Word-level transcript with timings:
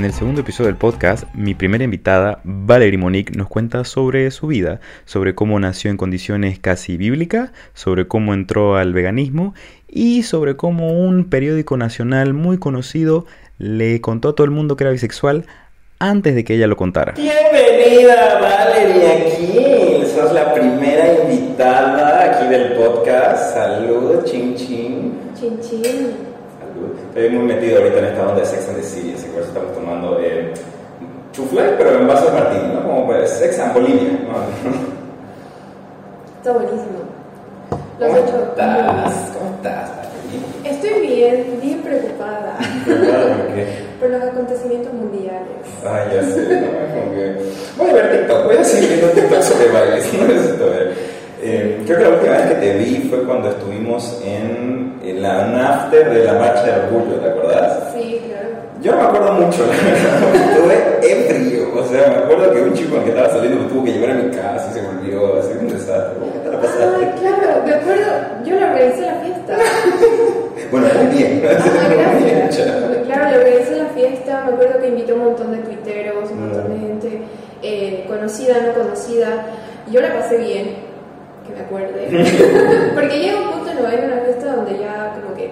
En 0.00 0.06
el 0.06 0.14
segundo 0.14 0.40
episodio 0.40 0.68
del 0.68 0.78
podcast, 0.78 1.24
mi 1.34 1.52
primera 1.54 1.84
invitada, 1.84 2.40
Valerie 2.42 2.96
Monique, 2.96 3.36
nos 3.36 3.48
cuenta 3.48 3.84
sobre 3.84 4.30
su 4.30 4.46
vida, 4.46 4.80
sobre 5.04 5.34
cómo 5.34 5.60
nació 5.60 5.90
en 5.90 5.98
condiciones 5.98 6.58
casi 6.58 6.96
bíblicas, 6.96 7.50
sobre 7.74 8.08
cómo 8.08 8.32
entró 8.32 8.76
al 8.76 8.94
veganismo 8.94 9.52
y 9.86 10.22
sobre 10.22 10.56
cómo 10.56 10.90
un 10.90 11.28
periódico 11.28 11.76
nacional 11.76 12.32
muy 12.32 12.56
conocido 12.56 13.26
le 13.58 14.00
contó 14.00 14.30
a 14.30 14.34
todo 14.34 14.46
el 14.46 14.52
mundo 14.52 14.74
que 14.74 14.84
era 14.84 14.90
bisexual 14.90 15.44
antes 15.98 16.34
de 16.34 16.44
que 16.44 16.54
ella 16.54 16.66
lo 16.66 16.78
contara. 16.78 17.12
Bienvenida 17.14 18.40
Valerie 18.40 19.06
aquí, 19.06 20.10
sos 20.14 20.32
la 20.32 20.54
primera 20.54 21.24
invitada 21.24 22.38
aquí 22.38 22.48
del 22.48 22.72
podcast. 22.72 23.52
Salud, 23.52 24.24
chin 24.24 24.56
chin. 24.56 25.12
Chin 25.38 25.60
chin. 25.60 26.29
Estoy 27.20 27.36
muy 27.36 27.52
metido 27.52 27.82
ahorita 27.82 27.98
en 27.98 28.04
esta 28.06 28.22
onda 28.22 28.40
de 28.40 28.46
Sex 28.46 28.68
and 28.68 28.76
the 28.78 28.82
City, 28.82 29.12
así 29.14 29.26
que 29.26 29.32
por 29.32 29.42
eso 29.42 29.48
estamos 29.48 29.74
tomando 29.74 30.18
eh, 30.22 30.54
chufle, 31.32 31.62
pero 31.76 32.00
en 32.00 32.08
vaso 32.08 32.24
de 32.24 32.32
martini, 32.32 32.72
¿no? 32.72 32.82
Como 32.82 33.06
pues 33.08 33.28
Sex 33.28 33.58
and 33.58 33.74
Bolivia, 33.74 34.12
¿no? 34.24 34.40
Está 36.38 36.52
buenísimo. 36.52 37.04
Lo 37.98 38.06
has 38.06 38.12
¿Cómo 38.12 38.42
estás? 38.42 39.14
¿Cómo 39.36 39.54
estás? 39.56 39.90
Estoy 40.64 41.06
bien, 41.06 41.58
bien 41.60 41.78
preocupada 41.84 42.56
¿Por 42.86 42.96
qué? 43.54 43.66
por 44.00 44.08
los 44.08 44.22
acontecimientos 44.22 44.94
mundiales. 44.94 45.60
Ay, 45.86 46.16
ya 46.16 46.22
sé, 46.22 46.40
¿no? 46.40 47.00
Como 47.00 47.14
que... 47.14 47.36
Voy 47.76 47.90
a 47.90 47.92
ver 47.92 48.18
TikTok, 48.18 48.44
voy 48.46 48.56
a 48.56 48.64
seguir 48.64 48.88
viendo 48.88 49.08
TikTok 49.08 49.42
sobre 49.42 49.68
bailes, 49.68 50.14
no 50.18 50.26
necesito 50.26 50.70
ver. 50.70 51.19
Eh, 51.42 51.82
creo 51.86 51.98
que 51.98 52.04
la 52.04 52.10
última 52.10 52.32
vez 52.32 52.46
que 52.48 52.54
te 52.56 52.76
vi 52.78 52.96
fue 53.08 53.22
cuando 53.24 53.48
estuvimos 53.48 54.20
en, 54.24 55.00
en 55.02 55.22
la 55.22 55.46
un 55.46 55.54
after 55.58 56.10
de 56.10 56.24
la 56.24 56.34
marcha 56.34 56.62
del 56.64 56.80
orgullo, 56.84 57.16
¿te 57.16 57.28
acordás? 57.30 57.92
Sí, 57.94 58.20
claro. 58.26 58.48
Yo 58.82 58.92
no 58.92 58.98
me 58.98 59.04
acuerdo 59.04 59.32
mucho, 59.32 59.64
estuve 60.34 60.98
ebrio. 61.02 61.80
O 61.80 61.84
sea, 61.86 62.08
me 62.08 62.16
acuerdo 62.16 62.52
que 62.52 62.60
un 62.62 62.74
chico 62.74 62.96
el 62.96 63.04
que 63.04 63.10
estaba 63.10 63.30
saliendo 63.30 63.62
me 63.62 63.68
tuvo 63.68 63.84
que 63.84 63.92
llevar 63.92 64.10
a 64.10 64.14
mi 64.14 64.30
casa 64.30 64.68
y 64.70 64.74
se 64.74 64.82
volvió 64.86 65.38
así 65.38 65.52
un 65.58 65.68
desastre. 65.68 66.18
¿Cómo 66.18 66.32
que 66.32 66.38
te 66.40 66.50
la 66.50 66.60
pasaste? 66.60 66.84
Ah, 66.84 67.14
claro, 67.18 67.62
me 67.64 67.74
acuerdo, 67.74 68.12
yo 68.44 68.56
le 68.56 68.64
organizé 68.64 69.00
la 69.02 69.14
fiesta. 69.14 69.56
Bueno, 70.70 70.86
muy 71.02 71.16
bien. 71.16 71.42
Ah, 71.48 72.12
Muy 72.14 72.24
bien. 72.24 72.48
Claro, 73.06 73.30
le 73.30 73.38
organizé 73.38 73.76
la 73.76 73.86
fiesta, 73.86 74.44
me 74.46 74.52
acuerdo 74.52 74.78
que 74.80 74.88
invitó 74.88 75.14
un 75.16 75.24
montón 75.24 75.50
de 75.50 75.58
tuiteros, 75.58 76.30
un 76.30 76.40
montón 76.46 76.72
de 76.72 76.78
gente 76.78 77.20
eh, 77.62 78.04
conocida, 78.06 78.54
no 78.60 78.74
conocida. 78.74 79.46
Yo 79.90 80.00
la 80.00 80.12
pasé 80.14 80.36
bien, 80.36 80.76
que 81.50 81.56
me 81.56 81.60
acuerde. 81.60 82.92
Porque 82.94 83.18
llega 83.18 83.40
un 83.40 83.50
punto 83.50 83.70
en 83.70 83.78
en 83.78 84.12
una 84.12 84.22
fiesta 84.22 84.56
donde 84.56 84.78
ya 84.78 85.14
como 85.20 85.34
que 85.34 85.50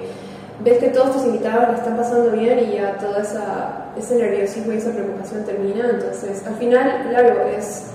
ves 0.65 0.79
que 0.79 0.89
todos 0.89 1.13
tus 1.13 1.25
invitados 1.25 1.69
la 1.69 1.77
están 1.77 1.97
pasando 1.97 2.31
bien 2.33 2.59
y 2.59 2.75
ya 2.75 2.97
todo 2.99 3.19
esa, 3.19 3.87
ese 3.97 4.17
nerviosismo 4.17 4.73
y 4.73 4.77
esa 4.77 4.91
preocupación 4.91 5.45
termina. 5.45 5.89
Entonces, 5.91 6.47
al 6.47 6.55
final, 6.57 7.07
claro, 7.11 7.47
es 7.57 7.87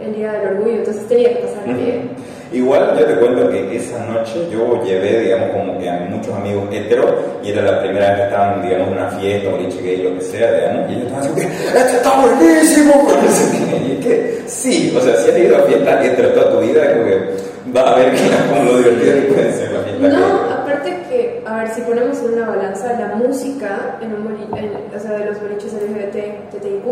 el 0.00 0.14
día 0.14 0.32
del 0.32 0.56
orgullo, 0.56 0.78
entonces 0.78 1.06
tenía 1.08 1.30
que 1.30 1.46
pasar 1.46 1.64
bien. 1.64 2.10
Igual 2.52 2.96
yo 2.98 3.04
te 3.06 3.14
cuento 3.16 3.48
que 3.50 3.76
esa 3.76 3.98
noche 4.06 4.46
yo 4.50 4.82
llevé, 4.84 5.20
digamos, 5.20 5.50
como 5.50 5.78
que 5.78 5.88
a 5.88 6.00
muchos 6.10 6.34
amigos 6.34 6.64
heteros 6.70 7.10
y 7.42 7.50
era 7.52 7.62
la 7.62 7.80
primera 7.82 8.08
vez 8.10 8.16
que 8.18 8.24
estaban, 8.24 8.62
digamos, 8.62 8.88
en 8.88 8.92
una 8.94 9.08
fiesta, 9.10 9.48
un 9.48 9.82
gay, 9.82 9.96
lo 10.02 10.14
que 10.18 10.20
sea, 10.24 10.52
digamos, 10.52 10.90
y 10.90 10.94
ellos 10.94 11.06
estaban 11.06 11.30
así, 11.32 11.40
¡este 11.78 11.96
está 11.96 12.20
buenísimo! 12.20 12.92
Y 13.88 13.92
es 13.92 14.06
que 14.06 14.42
sí, 14.46 14.94
o 14.96 15.00
sea, 15.00 15.16
si 15.16 15.30
has 15.30 15.38
ido 15.38 15.56
a 15.56 15.62
fiestas 15.62 16.04
hetero 16.04 16.28
toda 16.30 16.50
tu 16.52 16.60
vida, 16.60 16.92
como 16.92 17.04
que 17.06 17.18
vas 17.66 17.86
a 17.86 17.94
ver 17.96 18.10
que, 18.12 18.20
como 18.50 18.64
lo 18.70 18.78
divertido 18.78 19.14
que 19.14 19.20
pueden 19.32 19.52
ser 19.54 19.72
las 19.72 19.84
fiestas 19.84 20.12
No, 20.12 20.52
aparte 20.52 20.96
que, 21.08 21.42
a 21.46 21.56
ver, 21.58 21.68
si 21.70 21.80
ponemos 21.82 22.18
en 22.20 22.34
una 22.34 22.48
balanza 22.50 22.92
la 22.98 23.14
música 23.16 23.96
en 24.02 24.12
un 24.14 24.26
en- 24.58 24.72
o 24.94 25.00
sea, 25.00 25.12
de 25.12 25.24
los 25.26 25.40
boliches 25.40 25.72
LGBT, 25.72 26.50
TTIQ, 26.50 26.84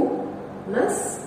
más 0.73 1.19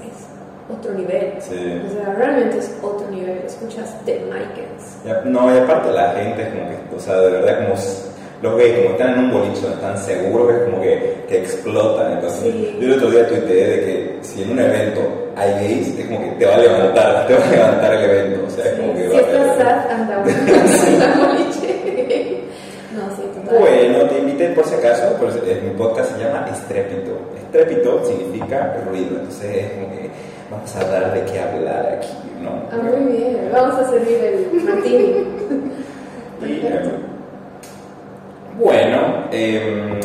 otro 0.69 0.93
nivel. 0.93 1.33
Sí. 1.39 1.81
O 1.89 1.93
sea, 1.93 2.13
realmente 2.15 2.57
es 2.59 2.75
otro 2.81 3.07
nivel. 3.09 3.39
Escuchas 3.45 3.93
The 4.05 4.21
Michaels. 4.25 4.97
Ya, 5.05 5.21
No, 5.25 5.53
y 5.53 5.57
aparte 5.57 5.91
la 5.91 6.11
gente 6.13 6.43
es 6.43 6.49
como 6.49 6.69
que, 6.69 6.95
o 6.95 6.99
sea, 6.99 7.15
de 7.19 7.31
verdad 7.31 7.65
como 7.67 7.75
los 8.41 8.57
gays 8.57 8.77
como 8.77 8.89
están 8.91 9.13
en 9.13 9.19
un 9.19 9.31
boliche 9.31 9.61
donde 9.61 9.75
están 9.75 9.97
seguros 9.97 10.47
que 10.49 10.53
es 10.57 10.63
como 10.69 10.81
que, 10.81 11.23
que 11.29 11.37
explotan. 11.39 12.11
Entonces, 12.13 12.39
Sí. 12.41 12.77
yo 12.79 12.87
el 12.87 12.93
otro 12.95 13.09
día 13.11 13.27
tuiteé 13.27 13.67
de 13.67 13.79
que 13.85 14.17
si 14.21 14.43
en 14.43 14.51
un 14.51 14.59
evento 14.59 15.01
hay 15.35 15.51
gays, 15.53 15.97
es 15.99 16.05
como 16.07 16.19
que 16.21 16.31
te 16.37 16.45
va 16.45 16.55
a 16.55 16.57
levantar, 16.57 17.27
te 17.27 17.33
va 17.35 17.45
a 17.45 17.51
levantar 17.51 17.93
el 17.95 18.03
evento. 18.09 18.45
O 18.45 18.49
sea, 18.49 18.65
es 18.65 18.73
como 18.79 18.93
que 18.93 19.01
Si 19.03 19.07
va 19.07 19.17
a 19.17 19.21
estás 19.21 19.57
sad, 19.57 19.91
anda 19.91 20.15
a 20.15 20.19
un 20.19 20.25
boliche. 21.27 22.43
No, 22.93 23.15
sí, 23.15 23.21
total. 23.33 23.57
Por 24.49 24.65
si 24.65 24.75
acaso, 24.75 25.15
pues 25.19 25.35
eh, 25.35 25.61
mi 25.63 25.77
podcast 25.77 26.11
se 26.11 26.23
llama 26.23 26.47
Estrépito. 26.51 27.11
Estrépito 27.37 28.05
significa 28.05 28.77
ruido, 28.85 29.19
entonces 29.19 29.55
es 29.55 29.71
como 29.71 29.89
que 29.91 30.09
vamos 30.51 30.75
a 30.75 30.83
dar 30.83 31.13
de 31.13 31.31
qué 31.31 31.39
hablar 31.39 31.97
aquí, 31.97 32.09
¿no? 32.41 32.49
Ah, 32.71 32.81
muy 32.83 33.13
bien. 33.13 33.49
Vamos 33.51 33.75
a 33.79 33.89
servir 33.89 34.17
el 34.23 34.63
martini. 34.63 35.25
Y, 36.45 36.65
eh, 36.65 36.81
bueno, 38.59 39.25
em, 39.31 39.99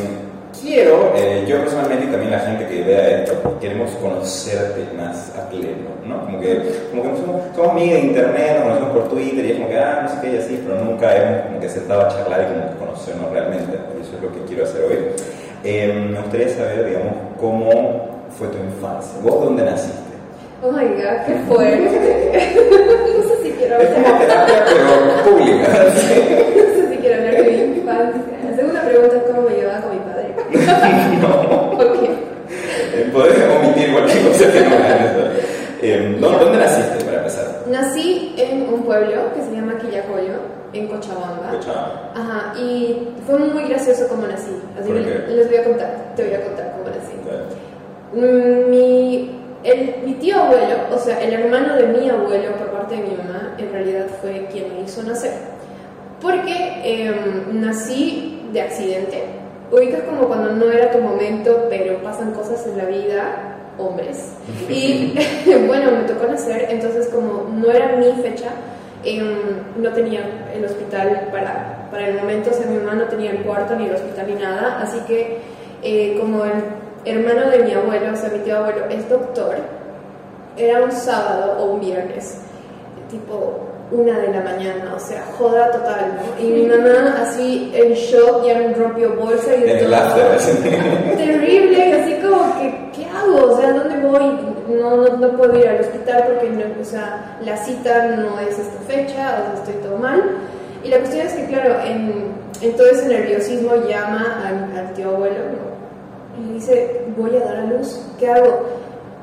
quiero, 0.61 1.13
eh, 1.15 1.45
yo 1.47 1.59
personalmente 1.59 2.05
y 2.05 2.09
también 2.09 2.31
la 2.31 2.39
gente 2.39 2.65
que 2.67 2.83
vea 2.83 3.23
esto, 3.23 3.57
queremos 3.59 3.91
conocerte 4.01 4.85
más 4.95 5.35
a 5.37 5.49
pleno, 5.49 5.89
¿no? 6.05 6.25
Como 6.25 6.39
que, 6.39 6.61
como 6.91 7.03
que 7.03 7.09
somos, 7.19 7.41
somos 7.55 7.71
amigos 7.71 7.93
de 7.93 8.07
internet, 8.07 8.55
nos 8.55 8.63
conocemos 8.63 8.91
por 8.91 9.09
Twitter 9.09 9.45
y 9.45 9.51
es 9.51 9.57
como 9.57 9.69
que, 9.69 9.77
ah, 9.77 9.99
no 10.03 10.09
sé 10.09 10.15
qué 10.21 10.33
y 10.33 10.37
así, 10.37 10.63
pero 10.65 10.83
nunca 10.83 11.15
hemos 11.15 11.45
como 11.45 11.59
que 11.59 11.69
sentado 11.69 12.01
a 12.01 12.07
charlar 12.09 12.41
y 12.41 12.53
como 12.53 12.69
que 12.69 12.77
conocernos 12.77 13.31
realmente. 13.31 13.98
Es 14.19 14.23
lo 14.23 14.33
que 14.33 14.41
quiero 14.47 14.63
hacer 14.65 14.83
hoy. 14.83 14.97
Em, 15.63 16.11
me 16.11 16.19
gustaría 16.19 16.49
saber, 16.49 16.85
digamos, 16.87 17.13
cómo 17.39 18.25
fue 18.37 18.47
tu 18.49 18.57
infancia. 18.57 19.19
¿Vos 19.23 19.45
dónde 19.45 19.63
naciste? 19.63 19.97
Oh 20.61 20.71
my 20.71 20.83
god, 20.83 21.25
qué 21.25 21.35
fuerte. 21.47 22.55
no 23.17 23.29
sé 23.29 23.43
si 23.43 23.51
quiero 23.51 23.77
Es 23.77 23.89
como 23.89 24.07
hablar. 24.07 24.27
terapia, 24.27 24.65
pero 24.65 25.31
pública. 25.31 25.67
¿sí? 25.95 26.21
No 26.57 26.75
sé 26.75 26.89
si 26.89 26.97
quiero 26.97 27.15
hablar 27.15 27.43
de 27.43 27.51
mi 27.51 27.77
infancia. 27.79 28.21
La 28.49 28.55
segunda 28.57 28.81
pregunta 28.81 29.15
es 29.15 29.23
cómo 29.23 29.41
me 29.49 29.55
llevaba 29.55 29.81
con 29.81 29.91
mi 29.91 29.99
padre. 29.99 30.35
no. 31.21 31.71
Ok. 31.79 32.09
Eh, 32.51 33.09
Podés 33.13 33.37
omitir 33.57 33.93
cualquier 33.93 34.27
cosa 34.27 34.51
que 34.51 34.61
no 34.61 34.75
hagan 34.75 35.03
eso. 35.05 35.19
Eh, 35.81 36.17
¿dó- 36.19 36.29
¿Dónde 36.39 36.57
naciste 36.57 37.05
para 37.05 37.17
empezar? 37.19 37.63
Nací 37.69 38.33
en 38.37 38.63
un 38.73 38.83
pueblo 38.83 39.33
que 39.33 39.41
se 39.41 39.51
llama 39.55 39.77
Quillacollo, 39.79 40.59
en 40.73 40.87
Cochabamba. 40.87 41.51
Cochabamba. 41.51 42.11
Ajá, 42.15 42.53
y 42.59 43.07
fue 43.25 43.39
muy 43.39 43.63
gracioso 43.69 44.07
cómo 44.09 44.27
nací. 44.27 44.51
Así 44.77 44.89
¿Por 44.91 44.97
que 44.97 45.05
qué? 45.05 45.31
les 45.35 45.47
voy 45.47 45.57
a 45.57 45.63
contar, 45.63 46.13
te 46.17 46.23
voy 46.25 46.33
a 46.33 46.41
contar 46.43 46.73
cómo 46.73 46.89
nací. 46.89 47.15
Mm, 48.11 48.69
Mi, 48.71 49.39
el- 49.63 49.95
mi 50.05 50.13
tío 50.15 50.35
abuelo, 50.41 50.75
o 50.93 50.97
sea, 50.97 51.21
el 51.21 51.31
hermano 51.33 51.75
de 51.75 51.87
mi 51.87 52.09
abuelo 52.09 52.51
por 52.57 52.67
parte 52.71 52.95
de 52.95 53.01
mi 53.03 53.15
mamá, 53.15 53.53
en 53.57 53.71
realidad 53.71 54.07
fue 54.21 54.47
quien 54.51 54.73
me 54.75 54.81
hizo 54.81 55.03
nacer. 55.03 55.33
Porque 56.21 56.81
em, 56.83 57.61
nací 57.61 58.41
de 58.51 58.61
accidente. 58.61 59.23
Ubicas 59.71 60.01
como 60.01 60.27
cuando 60.27 60.51
no 60.53 60.71
era 60.71 60.91
tu 60.91 60.97
momento, 60.99 61.67
pero 61.69 61.97
pasan 62.01 62.31
cosas 62.31 62.65
en 62.65 62.77
la 62.77 62.85
vida, 62.85 63.21
hombres. 63.77 64.31
Y 64.67 65.13
bueno, 65.67 65.91
me 65.91 66.03
tocó 66.11 66.25
nacer, 66.27 66.65
entonces 66.69 67.07
como 67.09 67.47
no 67.53 67.71
era 67.71 67.95
mi 67.97 68.11
fecha, 68.23 68.47
em, 69.05 69.37
no 69.77 69.89
tenía 69.93 70.21
el 70.55 70.65
hospital 70.65 71.27
para, 71.31 71.87
para 71.91 72.07
el 72.09 72.15
momento, 72.15 72.49
o 72.49 72.53
sea, 72.53 72.65
mi 72.65 72.77
mamá 72.77 72.95
no 72.95 73.03
tenía 73.05 73.29
el 73.31 73.37
cuarto 73.43 73.75
ni 73.75 73.85
el 73.85 73.93
hospital 73.93 74.27
así 74.81 74.99
que 75.07 75.37
eh, 75.83 76.17
como 76.19 76.43
el 76.45 76.63
hermano 77.05 77.49
de 77.49 77.59
mi 77.59 77.73
abuelo, 77.73 78.13
o 78.13 78.15
sea, 78.15 78.29
mi 78.29 78.39
tío 78.39 78.57
abuelo 78.57 78.85
es 78.89 79.09
doctor, 79.09 79.55
era 80.57 80.83
un 80.83 80.91
sábado 80.91 81.57
o 81.59 81.73
un 81.73 81.79
viernes, 81.79 82.37
tipo 83.09 83.69
una 83.91 84.19
de 84.19 84.27
la 84.27 84.41
mañana, 84.41 84.93
o 84.95 84.99
sea, 84.99 85.23
joda 85.37 85.71
total, 85.71 86.13
¿no? 86.15 86.43
Y 86.43 86.51
mi 86.51 86.65
mamá 86.67 87.21
así 87.21 87.71
en 87.73 87.93
shock, 87.93 88.45
ya 88.45 88.55
me 88.55 88.73
rompió 88.73 89.15
bolsa 89.15 89.55
y 89.55 89.61
de 89.61 89.75
todo. 89.75 89.89
Terrible, 91.17 91.93
así 91.93 92.13
como 92.21 92.59
que, 92.59 92.91
¿qué 92.95 93.05
hago? 93.09 93.51
O 93.51 93.57
sea, 93.57 93.71
¿dónde 93.71 93.95
voy? 94.05 94.39
No, 94.69 94.97
no, 94.97 95.17
no 95.17 95.37
puedo 95.37 95.57
ir 95.57 95.67
al 95.67 95.79
hospital 95.79 96.25
porque, 96.27 96.49
no, 96.49 96.65
o 96.79 96.85
sea, 96.85 97.37
la 97.43 97.57
cita 97.57 98.15
no 98.17 98.39
es 98.39 98.59
esta 98.59 98.79
fecha, 98.87 99.39
o 99.41 99.45
sea, 99.45 99.53
estoy 99.55 99.75
todo 99.81 99.97
mal. 99.97 100.21
Y 100.83 100.87
la 100.87 100.97
cuestión 100.99 101.27
es 101.27 101.33
que, 101.33 101.45
claro, 101.45 101.75
en, 101.85 102.31
en 102.61 102.75
todo 102.75 102.87
ese 102.87 103.07
nerviosismo 103.07 103.75
llama 103.87 104.43
al, 104.75 104.93
tío 104.93 105.09
abuelo 105.09 105.69
y 106.37 106.47
le 106.47 106.53
dice, 106.53 107.01
voy 107.17 107.35
a 107.35 107.45
dar 107.45 107.57
a 107.57 107.65
luz, 107.65 107.99
¿qué 108.17 108.29
hago? 108.29 108.65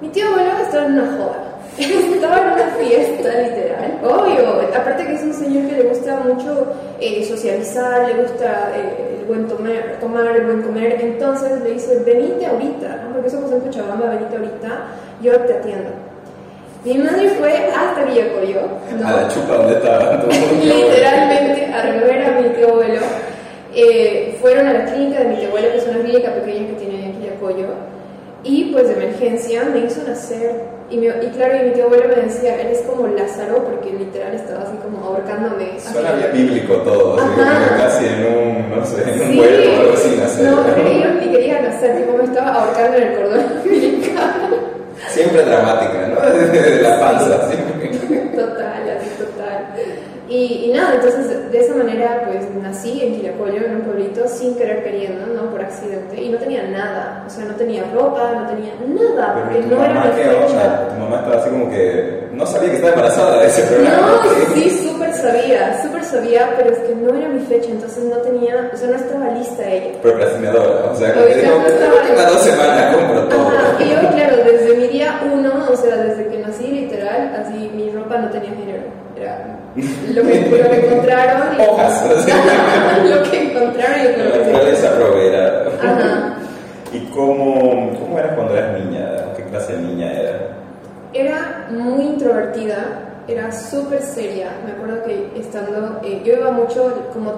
Mi 0.00 0.08
tío 0.08 0.26
abuelo 0.28 0.50
estaba 0.62 0.86
en 0.86 0.92
una 0.92 1.06
joda, 1.12 1.58
estaba 1.78 2.38
en 2.38 2.52
una 2.52 2.66
fiesta, 2.78 3.28
literal, 3.40 4.00
obvio, 4.04 4.68
aparte 4.74 5.06
que 5.06 5.14
es 5.14 5.22
un 5.22 5.32
señor 5.32 5.68
que 5.68 5.82
le 5.82 5.88
gusta 5.88 6.20
mucho 6.20 6.74
eh, 7.00 7.24
socializar, 7.24 8.06
le 8.06 8.22
gusta 8.22 8.72
eh, 8.76 9.20
el 9.20 9.26
buen 9.26 9.48
tomar, 9.48 9.98
tomar, 9.98 10.36
el 10.36 10.44
buen 10.44 10.62
comer, 10.62 10.98
entonces 11.00 11.62
le 11.62 11.72
dice, 11.72 12.02
venite 12.04 12.46
ahorita, 12.46 13.02
¿no? 13.04 13.14
porque 13.14 13.30
somos 13.30 13.50
en 13.50 13.60
Cochabamba, 13.60 14.10
venite 14.10 14.36
ahorita, 14.36 14.86
yo 15.22 15.32
te 15.40 15.54
atiendo. 15.54 16.05
Mi 16.84 16.94
madre 16.98 17.28
fue 17.30 17.52
hasta 17.52 18.04
Villacoyo, 18.04 18.60
¿no? 19.00 19.08
A 19.08 19.12
la 19.22 19.28
chupa 19.28 19.54
donde 19.56 19.74
estaba. 19.74 20.22
literalmente 20.62 21.66
a 21.74 21.82
recoger 21.82 22.24
a 22.24 22.40
mi 22.40 22.48
tío 22.50 22.68
abuelo. 22.68 23.00
Eh, 23.74 24.38
fueron 24.40 24.66
a 24.68 24.72
la 24.72 24.84
clínica 24.84 25.20
de 25.20 25.24
mi 25.28 25.36
tío 25.36 25.48
abuelo, 25.48 25.68
que 25.72 25.78
es 25.78 25.86
una 25.88 25.98
clínica 25.98 26.32
pequeña 26.34 26.66
que 26.68 26.72
tiene 26.74 27.08
aquí 27.08 27.26
en 27.26 27.32
Apoyo. 27.34 27.66
Y 28.44 28.66
pues 28.72 28.86
de 28.88 28.94
emergencia 28.94 29.64
me 29.64 29.80
hizo 29.80 30.02
nacer. 30.06 30.76
Y, 30.88 30.98
mi- 30.98 31.06
y 31.08 31.30
claro, 31.36 31.56
y 31.56 31.64
mi 31.64 31.70
tío 31.72 31.86
abuelo 31.86 32.04
me 32.08 32.22
decía, 32.22 32.54
eres 32.60 32.82
como 32.82 33.08
Lázaro, 33.08 33.64
porque 33.64 33.92
literal 33.92 34.34
estaba 34.34 34.62
así 34.62 34.76
como 34.84 35.04
ahorcándome. 35.04 35.80
Suena 35.80 36.12
bien 36.12 36.30
bíblico 36.32 36.74
todo, 36.76 37.16
así 37.18 37.28
como 37.34 37.76
casi 37.76 38.06
en 38.06 38.24
un, 38.38 38.70
no 38.78 38.86
sé, 38.86 39.02
en 39.02 39.20
un 39.20 39.26
Sí. 39.32 39.40
huerto 39.40 39.70
o 39.76 39.80
algo 39.80 39.92
así, 39.94 40.16
nacer. 40.20 40.44
No, 40.52 40.62
pero 40.64 40.92
yo 40.92 41.10
ni 41.20 41.32
quería 41.32 41.60
nacer, 41.62 41.96
tipo 41.96 42.16
me 42.16 42.22
estaba 42.24 42.52
ahorcando 42.54 42.96
en 42.98 43.02
el 43.02 43.16
cordón 43.16 43.44
umbilical. 43.64 44.32
Siempre 45.08 45.42
dramática. 45.44 46.05
Desde 46.52 46.82
la 46.82 47.00
panza, 47.00 47.48
siempre. 47.50 47.88
Total, 48.36 48.98
así 48.98 49.10
total. 49.18 49.66
Y, 50.28 50.64
y 50.66 50.72
nada, 50.74 50.96
entonces 50.96 51.52
de 51.52 51.60
esa 51.60 51.74
manera 51.76 52.24
pues 52.26 52.44
nací 52.60 53.00
en 53.00 53.14
Quiracollo, 53.14 53.64
en 53.64 53.76
un 53.76 53.82
pueblito, 53.82 54.26
sin 54.26 54.56
querer 54.56 54.82
queriendo, 54.82 55.24
¿no? 55.26 55.50
Por 55.50 55.62
accidente. 55.62 56.20
Y 56.20 56.30
no 56.30 56.38
tenía 56.38 56.64
nada, 56.64 57.24
o 57.26 57.30
sea, 57.30 57.44
no 57.44 57.54
tenía 57.54 57.84
ropa, 57.94 58.32
no 58.34 58.48
tenía 58.48 58.72
nada, 58.88 59.34
porque 59.34 59.60
Pero 59.62 59.76
no 59.76 59.84
era 59.84 60.04
mi 60.04 60.12
fecha. 60.12 60.88
Tu 60.88 61.00
mamá 61.00 61.16
estaba 61.18 61.36
así 61.36 61.50
como 61.50 61.70
que 61.70 62.28
no 62.32 62.44
sabía 62.44 62.70
que 62.70 62.74
estaba 62.74 62.92
embarazada 62.94 63.40
de 63.40 63.46
ese 63.46 63.62
programa. 63.62 64.06
No, 64.08 64.54
sí, 64.54 64.95
sabía, 65.30 65.82
súper 65.82 66.04
sabía, 66.04 66.54
pero 66.56 66.70
es 66.70 66.78
que 66.78 66.94
no 66.94 67.14
era 67.14 67.28
mi 67.28 67.40
fecha, 67.46 67.68
entonces 67.70 68.04
no 68.04 68.16
tenía, 68.18 68.70
o 68.72 68.76
sea, 68.76 68.88
no 68.88 68.96
estaba 68.96 69.30
lista 69.30 69.68
ella. 69.68 70.00
Procrastinadora, 70.02 70.90
o 70.92 70.94
sea, 70.96 71.12
que 71.14 71.34
dijo, 71.34 71.58
no 71.58 71.66
estaba- 71.66 72.30
dos 72.30 72.42
semanas 72.42 72.94
compro 72.96 73.24
todo. 73.28 73.48
Ajá, 73.48 73.82
y 73.84 73.90
yo, 73.90 74.10
claro, 74.10 74.36
desde 74.44 74.76
mi 74.76 74.86
día 74.88 75.20
uno, 75.32 75.52
o 75.70 75.76
sea, 75.76 75.96
desde 75.96 76.26
que 76.28 76.38
nací, 76.38 76.66
literal, 76.68 77.32
así 77.40 77.70
mi 77.74 77.90
ropa 77.90 78.18
no 78.18 78.28
tenía 78.30 78.50
género. 78.50 78.84
Era 79.18 79.38
lo 80.14 80.22
que, 80.22 80.40
lo 80.62 80.70
que 80.70 80.86
encontraron. 80.86 81.56
y- 81.58 81.62
Hojas, 81.62 82.04
lo 83.04 83.22
que 83.30 83.42
encontraron 83.50 84.00
y 84.00 84.22
lo 84.22 84.32
que 84.32 84.38
naturaleza 84.38 84.90
proveerá. 84.96 85.62
Ajá. 85.82 86.34
¿Y 86.92 87.00
cómo, 87.06 87.90
cómo 87.98 88.18
eras 88.18 88.32
cuando 88.34 88.56
eras 88.56 88.78
niña? 88.78 89.06
¿Qué 89.36 89.42
clase 89.44 89.72
de 89.74 89.82
niña 89.82 90.12
eras? 90.12 90.34
Era 91.12 91.66
muy 91.70 92.04
introvertida, 92.04 92.76
era 93.28 93.50
súper 93.52 94.00
seria. 94.02 94.50
Me 94.64 94.72
acuerdo 94.72 95.02
que 95.04 95.30
estando, 95.40 96.00
eh, 96.04 96.22
yo 96.24 96.34
iba 96.34 96.50
mucho, 96.50 96.92
como 97.12 97.32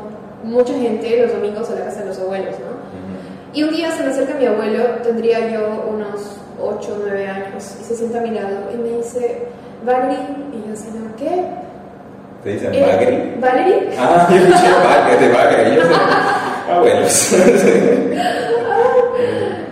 mucha 0.45 0.73
gente, 0.75 1.21
los 1.23 1.33
domingos 1.33 1.71
a 1.71 1.75
la 1.75 1.85
casa 1.87 2.01
de 2.01 2.07
los 2.07 2.19
abuelos, 2.21 2.55
¿no? 2.61 2.79
Y 3.55 3.63
un 3.63 3.71
día 3.71 3.91
se 3.91 4.03
me 4.05 4.11
acerca 4.11 4.35
mi 4.35 4.45
abuelo, 4.47 4.85
tendría 5.03 5.49
yo 5.49 5.85
unos 5.91 6.37
8 6.63 6.93
o 6.95 6.99
9 7.03 7.27
años, 7.27 7.77
y 7.81 7.85
se 7.85 7.95
sienta 7.97 8.19
a 8.19 8.23
mi 8.23 8.31
lado 8.33 8.71
y 8.73 8.77
me 8.77 8.99
dice, 8.99 9.47
Valerie, 9.87 10.19
y 10.53 10.69
yo, 10.69 10.77
señor, 10.77 11.11
¿qué? 11.17 11.45
¿Te 12.45 12.51
dicen 12.51 12.75
Eh, 12.75 12.83
Bagri? 12.87 13.35
¿Valerie? 13.41 13.89
Ah, 13.99 14.29
yo 14.31 14.37
escuché. 14.37 15.75
Yo 15.77 15.83
sé. 15.83 15.95
Ah, 16.71 16.79
bueno. 16.81 17.07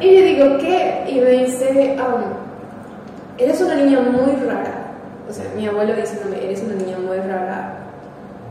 Y 0.00 0.10
le 0.10 0.22
digo, 0.26 0.58
¿qué? 0.58 1.04
Y 1.08 1.20
me 1.20 1.30
dice, 1.30 1.96
"Am, 1.98 2.24
eres 3.38 3.60
una 3.60 3.74
niña 3.76 4.00
muy 4.00 4.32
rara. 4.46 4.85
O 5.28 5.32
sea, 5.32 5.44
mi 5.56 5.67
abuelo 5.67 5.94
diciéndome, 5.94 6.44
eres 6.44 6.62
una 6.62 6.75
niña 6.75 6.99
muy 6.99 7.19
rara. 7.19 7.75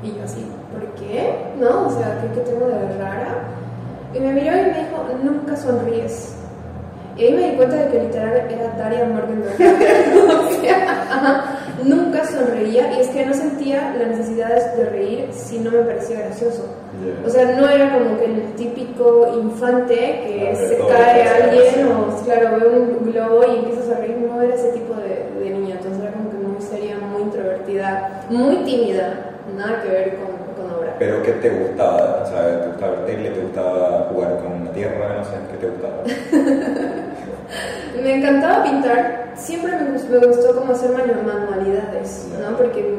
Y 0.04 0.18
yo 0.18 0.24
así, 0.24 0.46
¿por 0.72 0.86
qué? 0.96 1.34
¿No? 1.60 1.88
O 1.88 1.90
sea, 1.90 2.22
¿qué, 2.22 2.40
qué 2.40 2.50
tengo 2.50 2.68
de 2.68 2.98
rara? 2.98 3.36
Y 4.14 4.20
me 4.20 4.34
miró 4.34 4.52
y 4.52 4.62
me 4.62 4.80
dijo, 4.80 5.06
nunca 5.24 5.56
sonríes. 5.56 6.36
Y 7.18 7.24
ahí 7.24 7.34
me 7.34 7.50
di 7.52 7.56
cuenta 7.56 7.76
de 7.78 7.88
que 7.92 8.04
literal 8.04 8.34
era 8.50 8.76
Daria 8.78 9.06
Morgenthau. 9.06 9.54
o 10.40 10.62
sea, 10.62 11.02
ajá, 11.10 11.60
nunca 11.84 12.26
sonreía 12.26 12.92
y 12.98 13.02
es 13.02 13.08
que 13.08 13.26
no 13.26 13.34
sentía 13.34 13.96
la 13.98 14.08
necesidad 14.08 14.76
de 14.76 14.86
reír 14.90 15.30
si 15.32 15.60
no 15.60 15.72
me 15.72 15.80
parecía 15.80 16.20
gracioso. 16.20 16.66
O 17.26 17.30
sea, 17.30 17.56
no 17.60 17.70
era 17.70 17.94
como 17.94 18.18
que 18.18 18.26
el 18.26 18.54
típico 18.56 19.32
infante 19.42 19.96
que 19.96 20.50
de 20.50 20.56
se 20.56 20.78
cae 20.78 21.24
pasa, 21.24 21.46
alguien 21.46 21.88
o, 21.88 22.24
claro, 22.24 22.60
ve 22.60 22.68
un 22.68 23.12
globo 23.12 23.46
y 23.48 23.60
empiezas 23.60 23.96
a 23.96 24.00
reír. 24.00 24.18
No 24.18 24.42
era 24.42 24.56
ese 24.56 24.70
tipo 24.70 24.94
de, 24.96 25.40
de 25.40 25.50
niña, 25.52 25.76
entonces 25.76 26.02
era 26.02 26.12
como 26.12 26.25
que 26.70 26.96
muy 27.12 27.22
introvertida, 27.24 28.22
muy 28.30 28.56
tímida, 28.64 29.14
nada 29.58 29.82
que 29.84 29.90
ver 29.90 30.16
con, 30.18 30.28
con 30.66 30.74
ahora. 30.76 30.96
¿Pero 31.00 31.22
qué 31.24 31.32
te 31.34 31.50
gustaba? 31.50 32.24
O 32.24 32.28
sea, 32.28 32.62
¿te 32.62 32.68
gustaba 32.68 32.92
ver 32.94 33.06
tele? 33.06 33.30
¿Te 33.32 33.42
gustaba 33.42 34.08
jugar 34.12 34.38
con 34.40 34.66
la 34.66 34.72
tierra? 34.72 35.16
No 35.18 35.24
sé, 35.26 35.32
¿qué 35.52 35.58
te 35.58 35.68
gustaba? 35.70 36.04
Me 38.04 38.16
encantaba 38.18 38.64
pintar, 38.64 39.32
siempre 39.36 39.72
me 39.78 39.92
gustó, 40.28 40.56
como 40.56 40.74
hacer 40.74 40.92
manu- 40.92 41.24
manualidades, 41.24 42.28
¿no? 42.40 42.58
Porque 42.58 42.94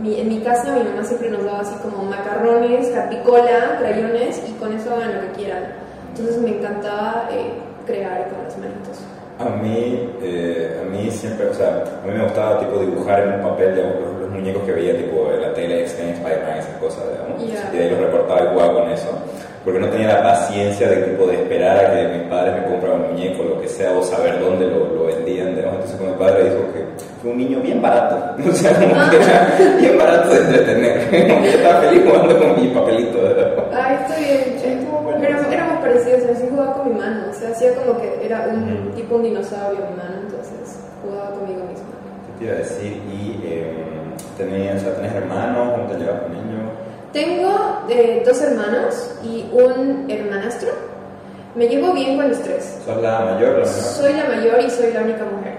mi- 0.00 0.18
en 0.20 0.28
mi 0.28 0.40
casa 0.40 0.72
mi 0.74 0.82
mamá 0.82 1.04
siempre 1.04 1.30
nos 1.30 1.44
daba 1.44 1.60
así 1.60 1.74
como 1.82 2.02
macarrones, 2.04 2.88
capicola, 2.88 3.76
crayones 3.78 4.42
y 4.48 4.52
con 4.54 4.72
eso 4.72 4.94
hagan 4.94 5.14
lo 5.14 5.20
que 5.28 5.32
quieran. 5.42 5.62
Entonces 6.10 6.38
me 6.42 6.58
encantaba 6.58 7.28
eh, 7.30 7.52
crear 7.86 8.28
con 8.28 8.44
las 8.44 8.58
manitos. 8.58 8.98
A 9.38 9.48
mí, 9.48 10.08
eh, 10.22 10.80
a 10.80 10.84
mí 10.90 11.10
siempre, 11.10 11.46
o 11.48 11.54
sea, 11.54 11.82
a 12.02 12.06
mí 12.06 12.12
me 12.16 12.22
gustaba 12.24 12.60
tipo 12.60 12.78
dibujar 12.78 13.22
en 13.22 13.34
un 13.34 13.42
papel 13.42 13.74
digamos, 13.74 13.96
los, 14.00 14.20
los 14.20 14.30
muñecos 14.30 14.62
que 14.62 14.72
veía 14.72 14.96
tipo 14.96 15.30
en 15.32 15.40
la 15.40 15.54
tele, 15.54 15.80
X-Men, 15.82 16.10
Spider-Man, 16.10 16.58
esas 16.58 16.76
cosas, 16.76 17.04
digamos. 17.10 17.52
Ya. 17.52 17.70
Y 17.72 17.76
de 17.76 17.84
ahí 17.84 17.90
los 17.90 18.00
recortaba 18.00 18.44
y 18.44 18.48
jugaba 18.52 18.74
con 18.74 18.90
eso. 18.90 19.08
Porque 19.64 19.78
no 19.78 19.88
tenía 19.88 20.08
la 20.08 20.22
paciencia 20.22 20.88
de 20.88 20.96
tipo 20.96 21.26
de 21.26 21.34
esperar 21.34 21.76
a 21.76 21.94
que 21.94 22.18
mis 22.18 22.28
padres 22.28 22.54
me 22.60 22.66
compraran 22.66 23.00
un 23.00 23.12
muñeco, 23.12 23.44
lo 23.44 23.60
que 23.60 23.68
sea, 23.68 23.92
o 23.92 24.02
saber 24.02 24.40
dónde 24.40 24.66
lo, 24.66 24.86
lo 24.92 25.06
vendían, 25.06 25.54
digamos. 25.54 25.76
Entonces 25.76 25.96
cuando 25.98 26.16
mi 26.16 26.24
padre 26.24 26.44
dijo 26.44 26.72
que 26.72 26.84
fue 27.22 27.30
un 27.30 27.38
niño 27.38 27.60
bien 27.60 27.80
barato, 27.80 28.34
o 28.50 28.52
sea, 28.52 28.74
como 28.74 29.10
que 29.10 29.16
era 29.16 29.76
bien 29.80 29.98
barato 29.98 30.30
de 30.30 30.38
entretener. 30.38 31.28
Como 31.28 31.42
que 31.42 31.52
yo 31.52 31.58
estaba 31.58 31.80
feliz 31.80 32.02
jugando 32.04 32.38
con 32.38 32.62
mi 32.62 32.68
papelito. 32.68 33.22
¿verdad? 33.22 33.52
Ay, 33.72 33.96
está 34.02 34.18
bien. 34.18 34.91
Éramos, 35.92 36.06
éramos 36.06 36.22
parecidos, 36.22 36.36
así 36.36 36.48
jugaba 36.50 36.74
con 36.74 36.88
mi 36.92 36.98
mano, 36.98 37.24
o 37.30 37.34
sea, 37.34 37.50
hacía 37.50 37.74
como 37.74 38.00
que 38.00 38.24
era 38.24 38.48
un 38.48 38.92
tipo 38.94 39.16
un 39.16 39.22
dinosaurio 39.22 39.80
mi 39.90 39.96
mano, 39.96 40.20
entonces 40.22 40.78
jugaba 41.02 41.30
conmigo 41.30 41.60
misma. 41.64 41.86
¿Qué 42.26 42.38
te 42.38 42.44
iba 42.44 42.54
a 42.54 42.58
decir? 42.58 43.02
¿Y 43.08 43.40
eh, 43.44 43.84
tenías, 44.36 44.82
o 44.82 44.84
sea, 44.84 44.94
tenés 44.96 45.14
hermanos? 45.14 45.72
¿Cómo 45.72 45.86
te 45.88 45.98
llevas 45.98 46.22
con 46.22 46.32
ellos? 46.32 46.72
Tengo 47.12 47.82
eh, 47.90 48.22
dos 48.24 48.40
hermanos 48.40 49.14
y 49.22 49.50
un 49.52 50.10
hermanastro. 50.10 50.70
Me 51.54 51.68
llevo 51.68 51.92
bien 51.92 52.16
con 52.16 52.30
los 52.30 52.40
tres. 52.40 52.78
¿Sos 52.86 53.02
la 53.02 53.20
mayor 53.20 53.50
o 53.50 53.58
la 53.58 53.66
menor? 53.66 53.66
Soy 53.66 54.12
la 54.14 54.24
mayor 54.24 54.60
y 54.62 54.70
soy 54.70 54.92
la 54.92 55.02
única 55.02 55.24
mujer. 55.24 55.58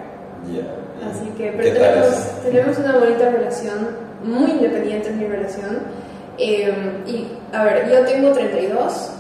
Ya. 0.52 1.08
Así 1.08 1.30
que 1.38 1.52
¿Qué 1.52 1.58
pero 1.58 1.74
tenemos, 1.74 2.42
tenemos 2.44 2.78
una 2.80 2.98
bonita 2.98 3.30
relación, 3.30 3.90
muy 4.24 4.52
independiente 4.52 5.10
en 5.10 5.20
mi 5.20 5.28
relación. 5.28 5.80
Eh, 6.40 6.74
y 7.06 7.28
a 7.56 7.64
ver, 7.64 7.92
yo 7.92 8.04
tengo 8.06 8.32
32, 8.32 9.12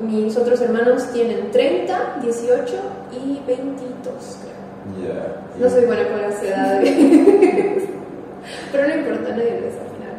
mis 0.00 0.36
otros 0.36 0.60
hermanos 0.60 1.10
tienen 1.12 1.50
30, 1.50 2.18
18 2.22 2.74
y 3.12 3.40
22, 3.46 4.38
creo. 4.42 5.06
Ya. 5.06 5.42
No 5.58 5.70
soy 5.70 5.84
buena 5.84 6.08
con 6.08 6.22
las 6.22 6.42
edades. 6.42 6.90
Pero 8.72 8.88
no 8.88 8.94
importa, 8.94 9.30
nadie 9.30 9.60
lo 9.60 9.70
final. 9.70 10.16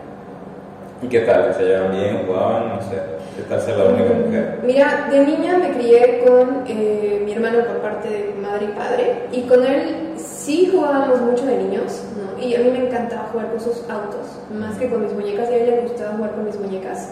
¿Y 1.02 1.08
qué 1.08 1.20
tal? 1.22 1.54
¿Se 1.54 1.64
llevan 1.64 1.92
bien? 1.92 2.26
¿Jugaban? 2.26 2.70
No 2.70 2.82
sé. 2.82 3.14
¿Qué 3.36 3.42
tal 3.44 3.62
ser 3.62 3.78
la 3.78 3.86
única 3.86 4.14
mujer? 4.14 4.60
Mira, 4.64 5.08
de 5.10 5.26
niña 5.26 5.58
me 5.58 5.72
crié 5.72 6.24
con 6.26 6.64
eh, 6.68 7.24
mi 7.26 7.34
hermano 7.34 7.66
por 7.66 7.78
parte 7.78 8.08
de 8.08 8.34
madre 8.40 8.66
y 8.66 8.78
padre 8.78 9.28
y 9.32 9.42
con 9.42 9.66
él 9.66 10.14
sí 10.18 10.70
jugábamos 10.72 11.20
mucho 11.22 11.46
de 11.46 11.58
niños, 11.58 12.04
¿no? 12.16 12.42
Y 12.42 12.56
a 12.56 12.60
mí 12.60 12.70
me 12.70 12.86
encantaba 12.86 13.30
jugar 13.32 13.50
con 13.50 13.60
sus 13.60 13.78
autos, 13.90 14.40
más 14.54 14.78
que 14.78 14.88
con 14.88 15.02
mis 15.02 15.14
muñecas, 15.14 15.50
y 15.50 15.54
a 15.54 15.58
él 15.58 15.66
le 15.66 15.82
gustaba 15.82 16.16
jugar 16.16 16.32
con 16.36 16.46
mis 16.46 16.60
muñecas, 16.60 17.10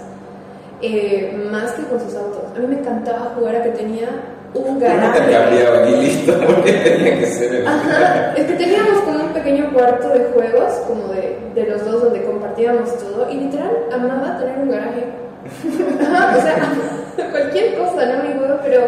eh, 0.82 1.48
más 1.52 1.72
que 1.74 1.84
con 1.84 2.00
sus 2.00 2.16
autos. 2.16 2.44
A 2.56 2.60
mí 2.60 2.68
me 2.68 2.80
encantaba 2.80 3.34
jugar 3.36 3.56
a 3.58 3.64
que 3.64 3.70
tenía 3.70 4.08
un 4.54 4.74
no 4.74 4.80
te 4.80 4.86
garaje. 4.86 5.20
cambiaba 5.32 5.90
y 5.90 5.96
listo, 6.02 6.34
porque 6.46 6.72
tenía 6.74 7.20
que 7.20 7.26
ser 7.28 7.56
el 7.56 7.68
Ajá, 7.68 8.34
es 8.36 8.46
que 8.46 8.54
teníamos 8.54 9.00
como 9.02 9.24
un 9.24 9.30
pequeño 9.34 9.72
cuarto 9.74 10.10
de 10.10 10.26
juegos, 10.34 10.74
como 10.88 11.08
de, 11.14 11.38
de 11.56 11.68
los 11.68 11.86
dos, 11.86 12.04
donde 12.04 12.24
compartíamos 12.24 12.98
todo, 12.98 13.30
y 13.32 13.36
literal 13.36 13.72
amaba 13.94 14.38
tener 14.40 14.58
un 14.60 14.70
garaje. 14.72 15.06
Ajá, 16.02 16.36
o 16.38 16.42
sea, 16.42 17.28
cualquier 17.32 17.78
cosa, 17.78 18.06
¿no? 18.06 18.24
Mi 18.24 18.34
juego, 18.38 18.60
pero, 18.64 18.82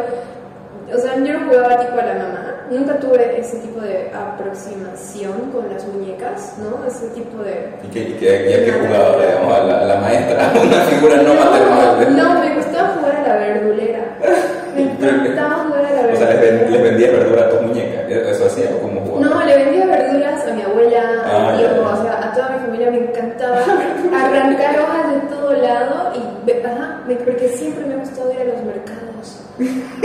o 0.94 0.98
sea, 1.00 1.16
yo 1.16 1.34
no 1.40 1.48
jugaba 1.50 1.80
tipo 1.80 2.00
a 2.00 2.06
la 2.06 2.14
mamá, 2.16 2.52
nunca 2.70 2.98
tuve 3.00 3.39
ese 3.39 3.58
tipo 3.58 3.79
de 3.82 4.12
aproximación 4.13 5.51
con 5.51 5.70
las 5.70 5.86
muñecas, 5.88 6.53
¿no? 6.60 6.86
Ese 6.88 7.08
tipo 7.10 7.43
de... 7.43 7.70
¿Y 7.84 7.88
qué, 7.91 8.00
y 8.01 8.13
qué, 8.13 8.25
y 8.50 8.53
a 8.53 8.65
qué 8.65 8.72
jugaba, 8.74 9.17
digamos, 9.25 9.53
a 9.53 9.63
la, 9.63 9.79
a 9.79 9.86
la 9.86 9.96
maestra? 9.98 10.51
Una 10.63 10.82
figura 10.84 11.17
no 11.17 11.34
maternal. 11.34 12.17
No, 12.17 12.39
me 12.39 12.55
gustaba 12.55 12.89
jugar 12.89 13.15
a 13.15 13.27
la 13.27 13.36
verdulera. 13.38 14.03
Me 14.75 14.82
encantaba 14.84 15.65
jugar 15.65 15.86
a 15.86 15.91
la 15.91 16.13
O 16.13 16.15
sea, 16.15 16.27
verdulera. 16.27 16.62
les, 16.63 16.72
les 16.72 16.82
vendías 16.84 17.12
verdura 17.12 17.41
a 17.46 17.50
tus 17.50 17.62
muñecas. 17.62 18.10
¿Eso 18.10 18.46
hacía 18.48 18.70
o 18.75 18.82
cómo 18.82 19.01
jugaba? 19.01 19.36
No, 19.36 19.46
le 19.46 19.55
vendía 19.58 19.86
verduras 19.86 20.48
a 20.48 20.53
mi 20.53 20.62
abuela, 20.63 21.00
a 21.00 21.25
Ah, 21.25 21.51
mi 21.51 21.58
tío, 21.60 21.67
ya, 21.67 21.75
ya. 21.75 21.82
o 21.89 22.01
sea, 22.03 22.20
a 22.24 22.34
toda 22.34 22.50
mi 22.50 22.60
familia 22.65 22.89
me 22.91 22.98
encantaba 22.98 23.60
arrancar 23.60 24.79
hojas 24.79 25.13
de 25.13 25.36
todo 25.36 25.53
lado 25.53 26.12
y, 26.15 26.51
ajá, 26.65 27.01
porque 27.24 27.50
siempre 27.50 27.86
me 27.86 27.93
ha 27.93 27.98
gustado 27.98 28.32
ir 28.34 28.39
a 28.41 28.43
los 28.46 28.63
mercados. 28.63 29.39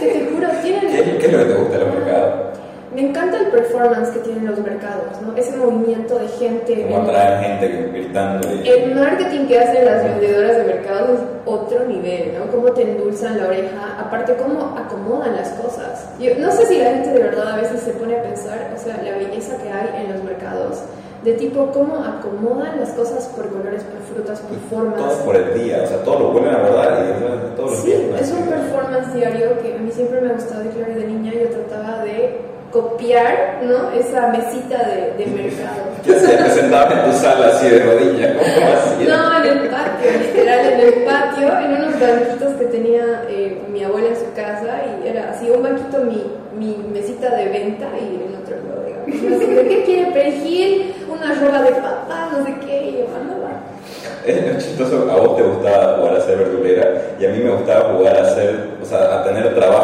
Que 0.00 0.06
te 0.10 0.26
juro, 0.30 0.48
tienen... 0.62 0.86
¿Qué, 0.90 1.18
qué 1.18 1.26
es 1.26 1.32
lo 1.32 1.38
que 1.38 1.44
te 1.46 1.54
gusta? 1.54 1.78
Me 2.94 3.08
encanta 3.08 3.38
el 3.38 3.46
performance 3.46 4.10
que 4.10 4.20
tienen 4.20 4.46
los 4.46 4.58
mercados, 4.60 5.20
¿no? 5.20 5.36
Ese 5.36 5.56
movimiento 5.56 6.18
de 6.18 6.28
gente. 6.28 6.86
Como 6.88 7.02
atraer 7.02 7.40
gente 7.40 7.90
gritando. 7.92 8.54
Y... 8.54 8.68
El 8.68 8.94
marketing 8.94 9.46
que 9.46 9.58
hacen 9.58 9.84
las 9.84 10.04
vendedoras 10.04 10.56
de 10.58 10.64
mercados 10.64 11.10
es 11.10 11.20
otro 11.44 11.84
nivel, 11.86 12.34
¿no? 12.38 12.50
Cómo 12.52 12.72
te 12.72 12.82
endulzan 12.82 13.36
la 13.36 13.48
oreja, 13.48 13.98
aparte 13.98 14.36
cómo 14.36 14.76
acomodan 14.78 15.34
las 15.34 15.48
cosas. 15.50 16.08
Yo 16.20 16.36
no 16.38 16.52
sé 16.52 16.66
si 16.66 16.78
la 16.78 16.90
gente 16.90 17.10
de 17.10 17.18
verdad 17.18 17.54
a 17.54 17.56
veces 17.56 17.80
se 17.80 17.90
pone 17.92 18.16
a 18.16 18.22
pensar, 18.22 18.72
o 18.74 18.78
sea, 18.78 19.02
la 19.02 19.16
belleza 19.18 19.56
que 19.58 19.68
hay 19.68 20.04
en 20.04 20.12
los 20.12 20.22
mercados 20.22 20.82
de 21.24 21.32
tipo 21.32 21.70
cómo 21.72 21.96
acomodan 22.04 22.78
las 22.78 22.90
cosas 22.90 23.26
por 23.34 23.48
colores, 23.48 23.82
por 23.82 23.98
frutas, 24.02 24.40
por 24.40 24.58
formas. 24.68 24.98
Todo 24.98 25.24
por 25.24 25.36
el 25.36 25.54
día, 25.54 25.82
o 25.82 25.86
sea, 25.86 26.02
todo 26.04 26.18
lo 26.18 26.28
vuelven 26.32 26.54
a 26.54 26.58
rodar 26.58 27.02
y 27.02 27.56
todos 27.56 27.70
los 27.70 27.80
sí, 27.80 27.92
es 27.92 28.30
un 28.30 28.46
performance 28.46 29.14
diario 29.14 29.58
que 29.62 29.74
a 29.74 29.78
mí 29.78 29.90
siempre 29.90 30.20
me 30.20 30.30
ha 30.30 30.34
gustado 30.34 30.64
y 30.64 30.68
claro, 30.68 30.94
de 30.94 31.06
niña 31.06 31.32
yo 31.32 31.48
trataba 31.48 32.04
de 32.04 32.53
copiar, 32.74 33.60
¿no? 33.62 33.92
Esa 33.92 34.26
mesita 34.28 34.76
de, 34.82 35.14
de 35.16 35.30
mercado. 35.30 35.94
Ya 36.04 36.18
se 36.18 36.36
presentaba 36.36 36.92
en 36.92 37.10
tu 37.10 37.16
sala 37.16 37.46
así 37.46 37.68
de 37.68 37.84
rodillas, 37.84 38.32
¿cómo 38.32 38.66
así? 38.74 39.04
No, 39.06 39.44
en 39.44 39.58
el 39.58 39.68
patio, 39.68 40.10
literal, 40.20 40.72
en 40.72 40.80
el 40.80 40.92
patio, 41.04 41.48
en 41.60 41.72
unos 41.72 42.00
banquitos 42.00 42.54
que 42.54 42.64
tenía 42.64 43.22
eh, 43.28 43.62
mi 43.72 43.84
abuela 43.84 44.08
en 44.08 44.16
su 44.16 44.32
casa 44.34 44.82
y 44.84 45.08
era 45.08 45.30
así, 45.30 45.48
un 45.50 45.62
banquito 45.62 46.00
mi, 46.00 46.26
mi 46.58 46.76
mesita 46.92 47.30
de 47.36 47.48
venta 47.48 47.86
y 47.96 48.16
en 48.26 48.34
otro 48.42 48.56
lado, 48.68 48.84
digamos. 48.84 49.40
¿Qué 49.68 49.82
quiere 49.86 50.10
perejil? 50.10 50.94
Una 51.08 51.32
ropa 51.32 51.62
de 51.62 51.70
papá, 51.76 52.28
no 52.32 52.44
sé 52.44 52.54
qué, 52.66 52.82
y 52.82 52.92
yo 52.98 53.06
andaba. 53.14 53.62
Es 54.26 54.64
chistoso, 54.64 55.08
a 55.10 55.16
vos 55.16 55.36
te 55.36 55.42
gustaba 55.42 55.98
jugar 55.98 56.16
a 56.16 56.20
ser 56.22 56.38
verdulera 56.38 57.02
y 57.20 57.26
a 57.26 57.28
mí 57.28 57.38
me 57.38 57.50
gustaba 57.50 57.94
jugar 57.94 58.16
a 58.16 58.34
ser, 58.34 58.70
o 58.82 58.84
sea, 58.84 59.20
a 59.20 59.22
tener 59.22 59.54
trabajos 59.54 59.83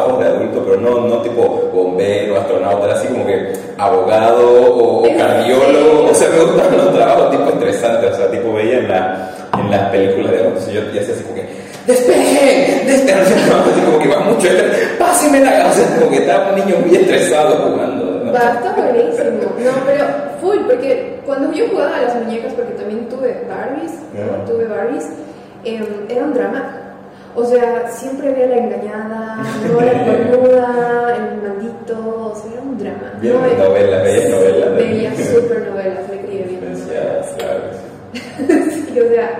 adulto, 0.51 0.69
pero 0.69 0.81
no, 0.81 1.07
no 1.07 1.21
tipo 1.21 1.69
bombero, 1.73 2.37
astronauta, 2.37 2.85
era 2.85 2.95
así 2.95 3.07
como 3.07 3.25
que 3.25 3.53
abogado 3.77 4.75
o, 4.75 5.03
cardiólogo, 5.17 6.09
o 6.09 6.13
sea, 6.13 6.29
me 6.29 6.43
gustaban 6.43 6.77
los 6.77 6.93
trabajos 6.93 7.31
tipo 7.31 7.49
interesantes, 7.51 8.11
o 8.11 8.15
sea, 8.15 8.31
tipo 8.31 8.53
veía 8.53 8.79
en, 8.79 8.87
la, 8.87 9.29
en 9.57 9.71
las 9.71 9.89
películas 9.89 10.31
de 10.31 10.39
adultos, 10.39 10.67
yo 10.67 10.81
ya 10.91 11.01
hacía 11.01 11.13
así 11.13 11.23
como 11.23 11.35
que 11.35 11.47
despeje, 11.87 12.83
despeje, 12.85 13.13
así 13.19 13.81
como 13.81 13.99
que 13.99 14.05
iba 14.05 14.19
mucho, 14.19 14.47
páseme 14.99 15.39
la, 15.39 15.69
o 15.69 15.73
sea, 15.73 15.95
como 15.95 16.09
que 16.09 16.17
estaba 16.17 16.49
un 16.49 16.55
niño 16.55 16.75
muy 16.85 16.95
estresado 16.95 17.55
jugando. 17.69 18.11
Va, 18.31 18.53
está 18.53 18.73
buenísimo. 18.73 19.51
No, 19.59 19.71
pero 19.85 20.05
full, 20.39 20.57
porque 20.65 21.19
cuando 21.25 21.51
yo 21.53 21.67
jugaba 21.69 21.97
a 21.97 22.01
las 22.01 22.15
muñecas, 22.15 22.53
porque 22.53 22.71
también 22.73 23.09
tuve 23.09 23.45
Barbies, 23.49 23.91
tuve 24.47 24.67
Barbies, 24.67 25.05
eh, 25.65 25.83
era 26.09 26.23
un 26.23 26.33
drama. 26.33 26.80
O 27.35 27.45
sea, 27.45 27.87
siempre 27.89 28.29
había 28.29 28.47
la 28.47 28.57
engañada, 28.57 29.43
no 29.67 29.81
la 29.81 30.05
cornuda, 30.05 31.15
el 31.17 31.41
maldito, 31.41 32.31
o 32.31 32.35
sea, 32.35 32.51
era 32.51 32.61
un 32.61 32.77
drama. 32.77 33.13
Bien, 33.21 33.35
no, 33.35 33.65
novelas, 33.65 34.03
veías 34.03 34.29
novelas. 34.29 34.75
Veía 34.75 35.15
súper 35.15 35.67
novelas, 35.69 36.09
me 36.09 36.21
crié 36.21 36.43
viendo 36.43 36.79
novelas. 36.79 37.35
Claro. 37.37 37.61
sí, 38.13 38.99
o 38.99 39.09
sea, 39.09 39.39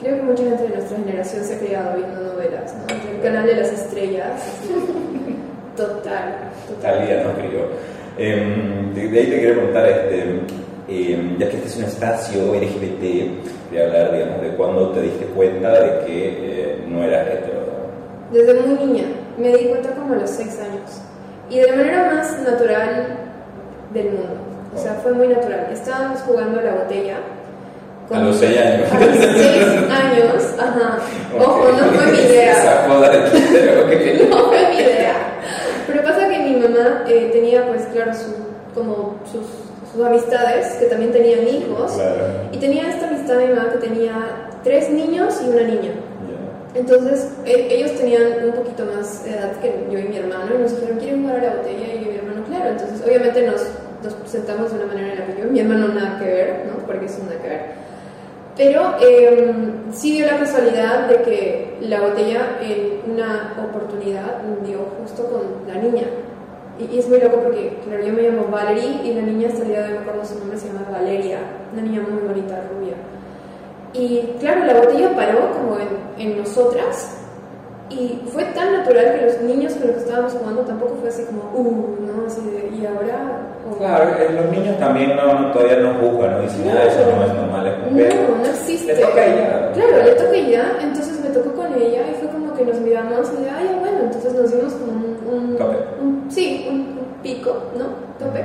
creo 0.00 0.16
que 0.16 0.22
mucha 0.22 0.42
gente 0.44 0.62
de 0.62 0.68
nuestra 0.70 0.96
generación 0.96 1.44
se 1.44 1.54
ha 1.54 1.58
criado 1.58 1.96
viendo 1.96 2.20
novelas, 2.20 2.74
¿no? 2.74 3.12
El 3.14 3.20
canal 3.22 3.46
de 3.46 3.56
las 3.56 3.72
estrellas. 3.72 4.42
Total. 5.76 6.34
Total, 6.68 7.06
ya 7.06 7.22
no 7.22 7.34
crió. 7.34 7.68
Eh, 8.16 8.92
de, 8.94 9.00
ahí 9.02 9.26
te 9.26 9.38
quiero 9.40 9.54
preguntar, 9.56 9.86
este, 9.86 10.40
eh, 10.88 11.36
ya 11.38 11.48
que 11.50 11.56
este 11.56 11.68
es 11.68 11.76
un 11.76 11.84
espacio 11.84 12.54
LGBT, 12.54 13.02
de 13.70 13.84
hablar, 13.84 14.12
digamos, 14.12 14.40
de 14.42 14.48
cuándo 14.50 14.90
te 14.90 15.02
diste 15.02 15.24
cuenta 15.26 15.72
de 15.80 16.06
que 16.06 16.28
eh, 16.38 16.84
no 16.88 17.02
eras 17.02 17.26
hetero. 17.28 17.66
Desde 18.32 18.54
muy 18.54 18.86
niña, 18.86 19.04
me 19.38 19.48
di 19.56 19.66
cuenta 19.66 19.90
como 19.90 20.14
a 20.14 20.16
los 20.18 20.30
6 20.30 20.60
años. 20.60 21.00
Y 21.50 21.58
de 21.58 21.66
la 21.68 21.76
manera 21.76 22.12
más 22.12 22.38
natural 22.42 23.06
del 23.92 24.06
mundo. 24.06 24.36
O 24.74 24.78
sea, 24.78 24.94
fue 24.94 25.12
muy 25.12 25.28
natural. 25.28 25.68
Estábamos 25.72 26.20
jugando 26.20 26.60
a 26.60 26.62
la 26.62 26.74
botella. 26.74 27.18
a 28.10 28.18
los 28.20 28.36
6 28.36 28.58
años. 28.58 28.92
A 28.92 29.00
los 29.00 29.16
6 29.16 29.34
años, 29.90 30.54
ajá. 30.58 30.98
Ojo, 31.38 31.72
no 31.72 31.84
fue 31.92 32.12
mi 32.12 32.18
idea. 32.18 32.86
no 34.30 34.36
fue 34.48 34.68
mi 34.70 34.76
idea. 34.76 35.14
Pero 35.86 36.02
pasa 36.02 36.28
que 36.28 36.38
mi 36.38 36.56
mamá 36.56 37.04
eh, 37.08 37.30
tenía, 37.32 37.66
pues 37.66 37.82
claro, 37.92 38.12
su, 38.12 38.34
como 38.74 39.16
sus, 39.30 39.65
sus, 39.96 40.04
amistades, 40.04 40.74
que 40.74 40.86
también 40.86 41.12
tenían 41.12 41.46
hijos. 41.48 41.98
Y 42.52 42.58
tenía 42.58 42.90
esta 42.90 43.08
amistad 43.08 43.38
de 43.38 43.46
mi 43.46 43.54
mamá 43.54 43.72
que 43.72 43.78
tenía 43.78 44.50
tres 44.62 44.90
niños 44.90 45.40
y 45.44 45.48
una 45.48 45.62
niña. 45.62 45.92
Entonces, 46.74 47.30
e, 47.46 47.74
ellos 47.74 47.92
tenían 47.96 48.22
un 48.44 48.52
poquito 48.52 48.84
más 48.84 49.26
edad 49.26 49.52
que 49.62 49.86
yo 49.90 49.98
y 49.98 50.08
mi 50.08 50.16
hermano 50.18 50.54
y 50.54 50.62
nos 50.62 50.72
dijeron, 50.72 50.98
¿quieren 50.98 51.22
jugar 51.22 51.40
a 51.40 51.44
la 51.44 51.56
botella? 51.56 51.94
Y 51.94 52.04
yo 52.04 52.10
y 52.10 52.12
mi 52.12 52.18
hermano, 52.18 52.44
claro. 52.46 52.70
Entonces, 52.70 53.02
obviamente 53.02 53.46
nos, 53.46 53.62
nos 54.02 54.30
sentamos 54.30 54.70
de 54.70 54.76
una 54.76 54.86
manera 54.86 55.12
en 55.12 55.18
la 55.20 55.26
que 55.26 55.40
yo 55.40 55.48
y 55.48 55.50
mi 55.50 55.60
hermano 55.60 55.88
nada 55.88 56.18
que 56.18 56.26
ver, 56.26 56.66
¿no? 56.66 56.86
Porque 56.86 57.06
eso 57.06 57.20
nada 57.24 57.40
que 57.40 57.48
ver. 57.48 57.62
Pero 58.56 58.94
eh, 59.00 59.54
sí 59.92 60.12
dio 60.12 60.26
la 60.26 60.38
casualidad 60.38 61.08
de 61.08 61.22
que 61.22 61.76
la 61.80 62.00
botella 62.00 62.58
en 62.62 63.12
una 63.12 63.54
oportunidad 63.68 64.42
dio 64.64 64.78
justo 65.00 65.26
con 65.26 65.68
la 65.68 65.80
niña. 65.80 66.04
Y, 66.78 66.98
es 66.98 67.08
muy 67.08 67.20
loco 67.20 67.40
porque, 67.42 67.78
claro, 67.84 68.04
yo 68.04 68.12
me 68.12 68.22
llamo 68.22 68.48
Valerie 68.50 69.00
y 69.04 69.14
la 69.14 69.22
niña 69.22 69.48
hasta 69.48 69.62
el 69.62 69.68
día 69.68 69.82
de 69.82 69.84
hoy 69.88 69.92
me 69.94 69.98
acuerdo 70.00 70.24
su 70.24 70.38
nombre, 70.38 70.58
se 70.58 70.68
llama 70.68 70.86
Valeria, 70.90 71.38
una 71.72 71.82
niña 71.82 72.02
muy 72.02 72.20
bonita, 72.28 72.62
rubia. 72.70 72.94
Y 73.92 74.34
claro, 74.40 74.64
la 74.66 74.74
botella 74.74 75.16
paró 75.16 75.52
como 75.52 75.78
en, 75.78 75.88
en 76.18 76.38
nosotras 76.38 77.16
y 77.88 78.20
fue 78.32 78.44
tan 78.46 78.72
natural 78.72 79.14
que 79.14 79.26
los 79.26 79.40
niños 79.42 79.74
con 79.74 79.86
los 79.86 79.96
que 79.96 80.02
estábamos 80.02 80.32
jugando 80.32 80.62
tampoco 80.62 80.96
fue 81.00 81.08
así 81.08 81.24
como, 81.24 81.42
uh, 81.54 81.96
¿no? 82.04 82.26
Así 82.26 82.40
de, 82.50 82.76
¿y 82.76 82.84
ahora? 82.84 83.46
Claro, 83.78 84.10
eh, 84.18 84.30
los 84.32 84.50
niños 84.50 84.78
también 84.78 85.14
no, 85.16 85.52
todavía 85.52 85.76
no 85.78 85.94
juzgan, 85.94 86.32
no 86.32 86.40
dicen, 86.42 86.66
nada, 86.66 86.84
eso 86.84 87.00
no 87.14 87.24
es 87.24 87.34
normal, 87.34 87.66
es 87.66 88.14
No, 88.14 88.36
no 88.38 88.44
existe. 88.44 88.94
Le 88.94 89.00
toca 89.00 89.24
ella. 89.24 89.72
Claro, 89.72 89.72
le 89.72 89.72
toca 89.74 89.85
ella, 90.56 90.78
entonces 90.80 91.20
me 91.20 91.30
tocó 91.30 91.52
con 91.52 91.74
ella 91.74 92.02
y 92.10 92.14
fue 92.20 92.28
como 92.28 92.54
que 92.54 92.64
nos 92.64 92.80
miramos 92.80 93.30
y 93.38 93.42
de, 93.42 93.50
ay, 93.50 93.76
bueno, 93.80 93.98
entonces 94.04 94.32
nos 94.32 94.50
dimos 94.50 94.72
como 94.74 94.92
un... 94.92 95.50
un, 95.50 95.56
Tope. 95.56 95.76
un 96.00 96.26
sí, 96.30 96.66
un, 96.70 96.96
pico, 97.22 97.56
¿no? 97.76 97.86
Tope. 98.24 98.44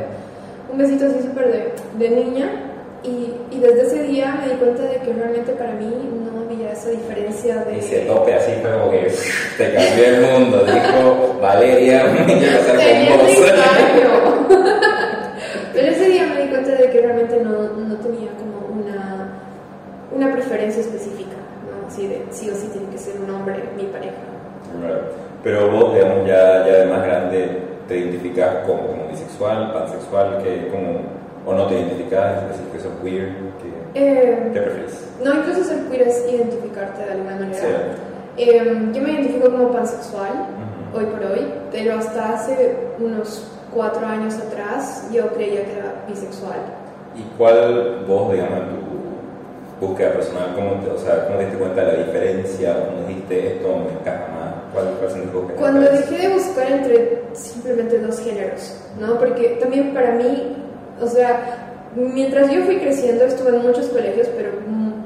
Un 0.71 0.77
besito 0.77 1.05
así 1.05 1.21
súper 1.21 1.51
de, 1.51 1.73
de 1.99 2.09
niña 2.09 2.49
y, 3.03 3.33
y, 3.51 3.59
desde 3.59 3.81
ese 3.83 4.03
día 4.03 4.39
me 4.41 4.53
di 4.53 4.59
cuenta 4.59 4.83
de 4.83 4.97
que 4.97 5.13
realmente 5.13 5.51
para 5.53 5.73
mí 5.73 5.91
no 6.25 6.41
había 6.41 6.71
esa 6.71 6.89
diferencia 6.89 7.63
de... 7.65 7.79
Ese 7.79 7.99
tope 8.01 8.33
así 8.33 8.51
fue 8.61 8.71
como 8.71 8.91
que 8.91 9.11
te 9.57 9.73
cambió 9.73 10.05
el 10.05 10.21
mundo, 10.21 10.65
dijo 10.65 11.39
Valeria, 11.41 12.05
me 12.05 12.25
quiero 12.25 12.59
casar 12.59 12.75
con 12.77 13.17
vos. 13.17 13.31
Pero 15.73 15.87
ese 15.87 16.09
día 16.09 16.27
me 16.27 16.43
di 16.43 16.49
cuenta 16.49 16.71
de 16.71 16.89
que 16.89 17.01
realmente 17.01 17.39
no, 17.43 17.73
no 17.73 17.95
tenía 17.97 18.29
como 18.37 18.81
una, 18.81 19.29
una 20.15 20.33
preferencia 20.33 20.81
específica. 20.81 21.40
Así 21.91 22.07
de 22.07 22.25
sí 22.31 22.49
o 22.49 22.55
sí 22.55 22.69
tiene 22.71 22.87
que 22.89 22.97
ser 22.97 23.15
un 23.19 23.29
hombre 23.29 23.61
mi 23.75 23.83
pareja. 23.83 24.15
Pero 25.43 25.69
vos, 25.71 25.93
digamos, 25.93 26.25
ya, 26.25 26.65
ya 26.65 26.73
de 26.77 26.85
más 26.85 27.03
grande, 27.03 27.57
te 27.87 27.97
identificas 27.97 28.65
como, 28.65 28.87
como 28.87 29.07
bisexual, 29.09 29.73
pansexual, 29.73 30.41
que 30.41 30.69
como 30.69 31.01
¿O 31.45 31.53
no 31.53 31.65
te 31.65 31.75
identificas? 31.75 32.43
¿Es 32.43 32.49
decir, 32.49 32.65
que 32.71 32.79
sos 32.79 32.91
queer? 33.01 33.29
¿Qué, 33.93 33.99
eh, 33.99 34.49
¿qué 34.53 34.61
prefieres? 34.61 35.07
No, 35.23 35.33
incluso 35.33 35.63
ser 35.63 35.79
queer 35.89 36.03
es 36.03 36.25
identificarte 36.31 37.03
de 37.03 37.11
alguna 37.11 37.35
manera. 37.35 37.95
Eh, 38.37 38.91
yo 38.93 39.01
me 39.01 39.11
identifico 39.11 39.51
como 39.51 39.71
pansexual, 39.71 40.45
hoy 40.93 41.05
por 41.05 41.31
hoy, 41.31 41.47
pero 41.71 41.95
hasta 41.95 42.35
hace 42.35 42.77
unos 42.99 43.51
cuatro 43.73 44.05
años 44.05 44.35
atrás 44.35 45.09
yo 45.11 45.27
creía 45.33 45.65
que 45.65 45.77
era 45.77 46.05
bisexual. 46.07 46.59
¿Y 47.15 47.23
cuál 47.37 48.05
vos, 48.07 48.31
digamos, 48.31 48.59
en 48.59 48.69
tu 48.69 48.90
búsqueda 49.81 50.13
personal, 50.13 50.53
cómo 50.55 50.75
te, 50.81 50.89
o 50.91 50.97
sea, 50.97 51.25
cómo 51.25 51.39
te 51.39 51.45
diste 51.45 51.59
cuenta 51.59 51.83
de 51.83 51.91
la 51.91 52.03
diferencia? 52.05 52.85
¿Cómo 52.85 53.07
dijiste 53.07 53.55
esto 53.55 53.67
me 53.67 53.99
encaja 53.99 54.27
más? 54.31 54.53
¿Cuál, 54.73 54.85
cuál 54.99 55.55
Cuando 55.57 55.81
dejé 55.81 56.29
de 56.29 56.33
buscar 56.33 56.71
entre 56.71 57.23
simplemente 57.33 57.99
dos 57.99 58.19
géneros, 58.21 58.79
¿no? 58.97 59.19
Porque 59.19 59.57
también 59.59 59.93
para 59.93 60.13
mí 60.13 60.55
o 61.01 61.07
sea, 61.07 61.89
mientras 61.95 62.51
yo 62.51 62.63
fui 62.63 62.77
creciendo 62.77 63.25
estuve 63.25 63.49
en 63.49 63.63
muchos 63.63 63.87
colegios, 63.87 64.27
pero 64.37 64.51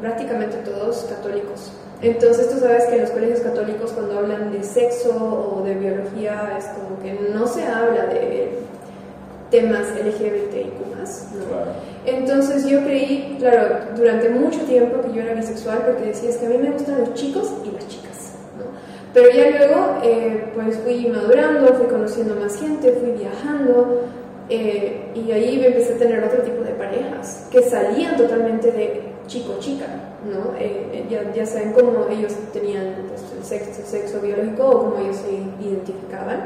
prácticamente 0.01 0.57
todos 0.57 1.05
católicos. 1.05 1.71
Entonces 2.01 2.49
tú 2.49 2.59
sabes 2.59 2.85
que 2.85 2.95
en 2.95 3.01
los 3.01 3.11
colegios 3.11 3.39
católicos 3.39 3.91
cuando 3.93 4.19
hablan 4.19 4.51
de 4.51 4.61
sexo 4.61 5.55
o 5.55 5.63
de 5.63 5.73
biología 5.75 6.55
es 6.57 6.65
como 6.65 6.99
que 7.01 7.13
no 7.33 7.47
se 7.47 7.65
habla 7.65 8.07
de 8.07 8.59
temas 9.51 9.87
LGBTIQ 9.91 10.97
más. 10.97 11.27
Entonces 12.05 12.67
yo 12.67 12.83
creí, 12.83 13.35
claro, 13.39 13.77
durante 13.95 14.29
mucho 14.29 14.59
tiempo 14.61 15.01
que 15.01 15.13
yo 15.13 15.21
era 15.21 15.33
bisexual 15.33 15.79
porque 15.85 16.07
decía 16.07 16.29
es 16.29 16.37
que 16.37 16.45
a 16.45 16.49
mí 16.49 16.57
me 16.57 16.71
gustan 16.71 16.99
los 16.99 17.13
chicos 17.13 17.51
y 17.63 17.71
las 17.71 17.87
chicas. 17.87 18.33
¿no? 18.57 18.65
Pero 19.13 19.29
ya 19.31 19.49
luego 19.49 19.99
eh, 20.03 20.51
pues 20.53 20.77
fui 20.77 21.07
madurando, 21.07 21.73
fui 21.73 21.87
conociendo 21.87 22.35
más 22.35 22.59
gente, 22.59 22.91
fui 22.91 23.11
viajando, 23.11 24.01
eh, 24.49 25.11
y 25.15 25.31
ahí 25.31 25.57
me 25.57 25.67
empecé 25.67 25.95
a 25.95 25.97
tener 25.97 26.23
otro 26.23 26.43
tipo 26.43 26.61
de 26.63 26.71
parejas 26.73 27.47
que 27.51 27.63
salían 27.63 28.15
totalmente 28.15 28.71
de 28.71 29.01
chico-chica, 29.25 29.87
¿no? 30.23 30.55
Eh, 30.59 31.05
ya, 31.09 31.33
ya, 31.33 31.45
saben 31.47 31.73
cómo 31.73 32.05
ellos 32.09 32.33
tenían 32.53 32.93
pues, 33.09 33.23
el, 33.35 33.43
sexo, 33.43 33.81
sexo, 33.83 34.21
biológico 34.21 34.67
o 34.67 34.83
cómo 34.83 34.99
ellos 34.99 35.17
se 35.17 35.33
identificaban. 35.67 36.43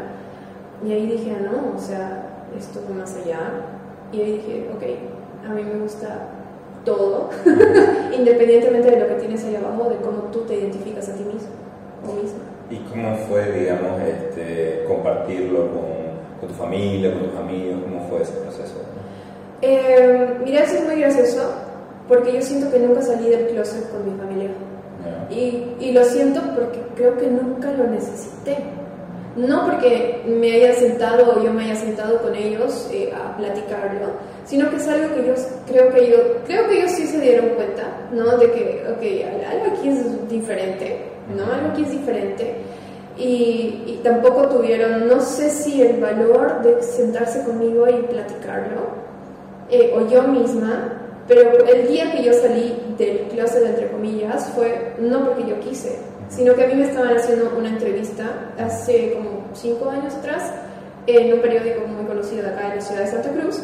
Y 0.85 0.93
ahí 0.93 1.07
dije, 1.07 1.35
no, 1.41 1.75
o 1.75 1.79
sea, 1.79 2.28
esto 2.57 2.79
fue 2.85 2.95
más 2.95 3.15
allá. 3.15 3.39
Y 4.11 4.21
ahí 4.21 4.31
dije, 4.33 4.69
ok, 4.75 5.49
a 5.49 5.53
mí 5.53 5.63
me 5.63 5.79
gusta 5.79 6.27
todo, 6.85 7.29
independientemente 8.17 8.91
de 8.91 8.99
lo 8.99 9.07
que 9.07 9.15
tienes 9.15 9.43
ahí 9.45 9.55
abajo, 9.55 9.89
de 9.89 9.97
cómo 9.97 10.23
tú 10.31 10.41
te 10.41 10.55
identificas 10.55 11.09
a 11.09 11.13
ti 11.13 11.23
mismo 11.23 11.49
o 12.07 12.13
misma. 12.13 12.39
¿Y 12.69 12.77
cómo 12.89 13.15
fue, 13.27 13.51
digamos, 13.51 13.99
este, 14.01 14.85
compartirlo 14.87 15.67
con, 15.71 16.39
con 16.39 16.49
tu 16.49 16.55
familia, 16.55 17.11
con 17.13 17.29
tus 17.29 17.39
amigos? 17.39 17.81
¿Cómo 17.83 18.07
fue 18.09 18.21
ese 18.21 18.33
proceso? 18.33 18.75
Eh, 19.61 20.37
mira, 20.43 20.63
eso 20.63 20.75
es 20.75 20.85
muy 20.85 20.99
gracioso 21.01 21.51
porque 22.07 22.33
yo 22.33 22.41
siento 22.41 22.71
que 22.71 22.79
nunca 22.79 23.01
salí 23.01 23.29
del 23.29 23.47
closet 23.47 23.91
con 23.91 24.05
mi 24.05 24.17
familia. 24.17 24.49
Ya. 25.03 25.35
Y, 25.35 25.75
y 25.79 25.91
lo 25.91 26.03
siento 26.03 26.41
porque 26.55 26.79
creo 26.95 27.17
que 27.17 27.27
nunca 27.27 27.71
lo 27.71 27.87
necesité. 27.87 28.57
No 29.35 29.65
porque 29.65 30.23
me 30.25 30.53
haya 30.53 30.73
sentado 30.73 31.35
o 31.35 31.43
yo 31.43 31.53
me 31.53 31.65
haya 31.65 31.75
sentado 31.75 32.21
con 32.21 32.35
ellos 32.35 32.89
eh, 32.91 33.13
a 33.13 33.37
platicarlo, 33.37 34.07
sino 34.45 34.69
que 34.69 34.77
es 34.77 34.87
algo 34.87 35.15
que 35.15 35.27
yo 35.27 35.33
creo 35.67 35.93
que 35.93 36.09
yo 36.09 36.17
creo 36.45 36.67
que 36.67 36.79
ellos 36.79 36.91
sí 36.91 37.05
se 37.05 37.19
dieron 37.21 37.49
cuenta, 37.49 37.83
¿no? 38.11 38.37
De 38.37 38.51
que, 38.51 38.83
ok, 38.89 39.51
algo 39.51 39.77
aquí 39.77 39.89
es 39.89 40.29
diferente, 40.29 40.97
¿no? 41.37 41.51
Algo 41.51 41.69
aquí 41.69 41.83
es 41.83 41.91
diferente. 41.91 42.55
Y, 43.17 43.83
y 43.85 43.99
tampoco 44.03 44.47
tuvieron, 44.47 45.07
no 45.07 45.21
sé 45.21 45.49
si 45.49 45.81
el 45.81 45.99
valor 45.99 46.61
de 46.61 46.81
sentarse 46.81 47.43
conmigo 47.43 47.87
y 47.87 48.01
platicarlo, 48.03 49.09
eh, 49.69 49.93
o 49.95 50.09
yo 50.09 50.23
misma, 50.23 50.99
pero 51.27 51.63
el 51.67 51.87
día 51.87 52.11
que 52.11 52.23
yo 52.23 52.33
salí 52.33 52.75
del 52.97 53.27
closet, 53.27 53.63
entre 53.63 53.87
comillas, 53.91 54.49
fue 54.55 54.95
no 54.99 55.25
porque 55.25 55.47
yo 55.47 55.59
quise, 55.59 55.99
sino 56.29 56.55
que 56.55 56.63
a 56.63 56.67
mí 56.67 56.75
me 56.75 56.87
estaban 56.87 57.15
haciendo 57.15 57.53
una 57.57 57.69
entrevista 57.69 58.51
hace 58.57 59.13
como 59.13 59.47
cinco 59.53 59.89
años 59.89 60.13
atrás 60.13 60.53
en 61.07 61.33
un 61.33 61.41
periódico 61.41 61.87
muy 61.87 62.05
conocido 62.05 62.43
de 62.43 62.49
acá 62.49 62.69
en 62.69 62.75
la 62.75 62.81
ciudad 62.81 63.01
de 63.01 63.07
Santa 63.07 63.29
Cruz. 63.29 63.59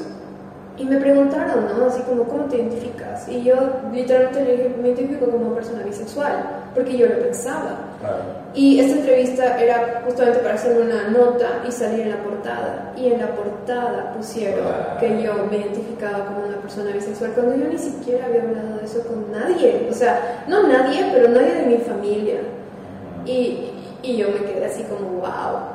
Y 0.78 0.84
me 0.84 0.98
preguntaron, 0.98 1.66
¿no? 1.80 1.86
Así 1.86 2.02
como, 2.02 2.24
¿cómo 2.26 2.46
te 2.46 2.58
identificas? 2.58 3.30
Y 3.30 3.44
yo 3.44 3.56
literalmente 3.94 4.44
le 4.44 4.52
dije, 4.58 4.76
me 4.82 4.90
identifico 4.90 5.26
como 5.28 5.54
persona 5.56 5.84
bisexual, 5.84 6.34
porque 6.74 6.98
yo 6.98 7.08
lo 7.08 7.20
pensaba. 7.20 7.78
Claro. 8.02 8.18
Y 8.54 8.80
esta 8.82 8.98
entrevista 9.00 9.58
era 9.62 10.02
justamente 10.06 10.40
para 10.40 10.56
hacer 10.56 10.78
una 10.82 11.08
nota 11.10 11.64
y 11.68 11.72
salir 11.72 12.02
en 12.02 12.10
la 12.10 12.18
portada. 12.18 12.92
Y 12.98 13.08
en 13.08 13.20
la 13.22 13.28
portada 13.28 14.12
pusieron 14.18 14.66
Claro. 14.66 15.00
que 15.00 15.24
yo 15.24 15.34
me 15.50 15.58
identificaba 15.58 16.26
como 16.26 16.46
una 16.46 16.58
persona 16.58 16.92
bisexual 16.92 17.32
cuando 17.32 17.56
yo 17.56 17.68
ni 17.70 17.78
siquiera 17.78 18.26
había 18.26 18.42
hablado 18.44 18.78
de 18.78 18.86
eso 18.86 19.02
con 19.08 19.32
nadie. 19.32 19.88
O 19.90 19.94
sea, 19.94 20.44
no 20.50 20.68
nadie, 20.68 21.10
pero 21.14 21.30
nadie 21.30 21.54
de 21.56 21.66
mi 21.68 21.78
familia. 21.78 22.36
Y, 23.26 23.72
y 24.04 24.18
yo 24.18 24.28
me 24.30 24.46
quedé 24.46 24.66
así 24.66 24.84
como, 24.84 25.20
wow. 25.22 25.74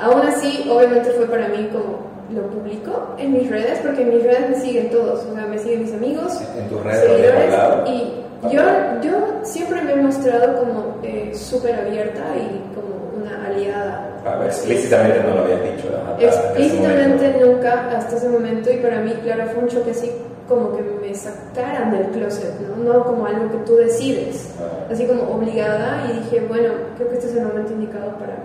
Aún 0.00 0.26
así, 0.26 0.68
obviamente 0.70 1.10
fue 1.10 1.26
para 1.26 1.48
mí 1.48 1.68
como 1.72 2.11
lo 2.34 2.42
publico 2.48 3.14
en 3.18 3.32
mis 3.32 3.48
redes, 3.50 3.78
porque 3.80 4.02
en 4.02 4.10
mis 4.10 4.22
redes 4.24 4.50
me 4.50 4.56
siguen 4.60 4.90
todos. 4.90 5.24
O 5.24 5.34
sea, 5.34 5.46
me 5.46 5.58
siguen 5.58 5.82
mis 5.82 5.92
amigos, 5.92 6.40
¿En 6.58 6.68
tus 6.68 6.82
redes 6.82 7.00
seguidores. 7.00 7.54
Y 7.88 8.12
yo, 8.54 8.60
yo 9.02 9.12
siempre 9.42 9.82
me 9.82 9.92
he 9.92 9.96
mostrado 9.96 10.58
como 10.58 10.96
eh, 11.02 11.32
súper 11.34 11.74
abierta 11.76 12.22
y 12.36 12.74
como 12.74 13.22
una 13.22 13.46
aliada. 13.46 14.08
Claro, 14.22 14.44
explícitamente 14.44 15.20
no 15.22 15.34
lo 15.36 15.42
habías 15.44 15.62
dicho. 15.62 15.88
hasta- 15.96 16.24
Explícitamente 16.24 17.36
nunca 17.44 17.88
hasta 17.96 18.16
ese 18.16 18.28
momento 18.28 18.70
y 18.70 18.76
para 18.76 19.00
mí, 19.00 19.12
claro, 19.22 19.44
fue 19.52 19.62
un 19.64 19.68
choque 19.68 19.90
así 19.92 20.10
como 20.48 20.76
que 20.76 20.82
me 20.82 21.14
sacaran 21.14 21.90
del 21.92 22.06
closet, 22.08 22.52
¿no? 22.60 22.76
No 22.92 23.04
como 23.04 23.26
algo 23.26 23.50
que 23.50 23.58
tú 23.58 23.76
decides, 23.76 24.52
Claro. 24.58 24.72
así 24.90 25.06
como 25.06 25.22
obligada 25.34 26.04
y 26.10 26.18
dije, 26.20 26.44
bueno, 26.48 26.68
creo 26.96 27.08
que 27.08 27.14
este 27.14 27.28
es 27.28 27.36
el 27.36 27.44
momento 27.46 27.72
indicado 27.72 28.10
para, 28.18 28.36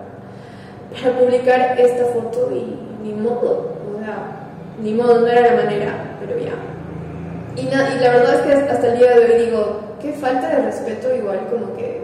para 0.93 1.19
publicar 1.19 1.79
esta 1.79 2.05
foto 2.05 2.49
y 2.53 2.75
ni 3.07 3.13
modo, 3.13 3.71
o 3.95 3.99
sea, 4.03 4.17
ni 4.81 4.93
modo, 4.93 5.21
no 5.21 5.27
era 5.27 5.41
la 5.55 5.63
manera, 5.63 5.93
pero 6.19 6.37
ya. 6.39 6.53
Y, 7.55 7.61
y 7.61 7.99
la 8.03 8.11
verdad 8.11 8.35
es 8.35 8.41
que 8.41 8.71
hasta 8.71 8.87
el 8.87 8.97
día 8.99 9.11
de 9.15 9.25
hoy 9.25 9.45
digo, 9.45 9.79
qué 10.01 10.13
falta 10.13 10.47
de 10.49 10.63
respeto 10.65 11.13
igual 11.15 11.39
como 11.51 11.75
que 11.75 12.01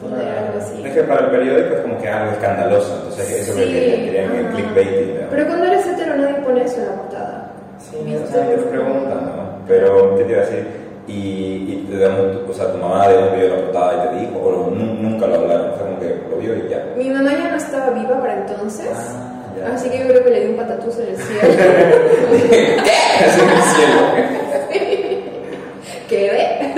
poner 0.00 0.28
algo 0.28 0.58
así. 0.60 0.82
Es 0.84 0.92
que 0.94 1.02
para 1.02 1.24
el 1.26 1.30
periódico 1.30 1.74
es 1.76 1.80
como 1.80 1.98
que 1.98 2.08
algo 2.08 2.32
escandaloso, 2.32 2.94
entonces 2.96 3.30
eso 3.30 3.52
es 3.52 3.58
lo 3.58 3.64
que 3.64 3.96
Sí, 3.96 4.04
querían 4.04 4.34
el 4.36 4.46
clickbait. 4.48 5.20
¿no? 5.22 5.26
Pero 5.30 5.46
cuando 5.46 5.64
eres 5.66 5.86
hetero 5.86 6.16
nadie 6.16 6.34
pone 6.44 6.64
eso 6.64 6.80
en 6.80 6.86
la 6.86 6.94
portada. 6.94 7.50
Sí, 7.78 7.96
o 8.14 8.26
sea, 8.32 8.46
te 8.48 8.56
preguntan, 8.58 9.24
¿no? 9.26 9.42
Pero, 9.66 10.16
¿qué 10.16 10.24
te 10.24 10.32
iba 10.32 10.42
a 10.42 10.44
decir? 10.44 10.66
Y, 11.08 11.12
y 11.12 11.88
te 11.90 11.98
damos, 11.98 12.20
o 12.48 12.52
sea, 12.52 12.70
tu 12.72 12.78
mamá 12.78 13.08
de 13.08 13.16
vio 13.36 13.48
la 13.48 13.62
portada 13.64 14.04
y 14.04 14.08
te 14.16 14.20
dijo, 14.26 14.38
o 14.38 14.70
nu- 14.70 14.94
nunca 15.02 15.26
lo 15.26 15.34
hablaron, 15.34 15.70
o 15.70 15.76
sea, 15.76 15.86
como 15.86 15.98
que 15.98 16.16
lo 16.30 16.36
vio 16.36 16.54
y 16.56 16.68
ya. 16.68 16.84
Mi 16.96 17.10
mamá 17.10 17.32
ya 17.32 17.50
no 17.50 17.56
estaba 17.56 17.90
viva 17.90 18.20
para 18.20 18.34
entonces, 18.38 18.86
Ah, 18.94 19.41
ya. 19.58 19.74
así 19.74 19.88
que 19.90 19.98
yo 20.00 20.06
creo 20.08 20.24
que 20.24 20.30
le 20.30 20.40
di 20.40 20.50
un 20.50 20.56
patatús 20.56 20.98
en 20.98 21.08
el 21.08 21.16
cielo. 21.16 21.40
Así 23.24 23.40
en 23.40 23.48
el 23.50 23.62
cielo. 23.62 25.22
Quedé. 26.08 26.72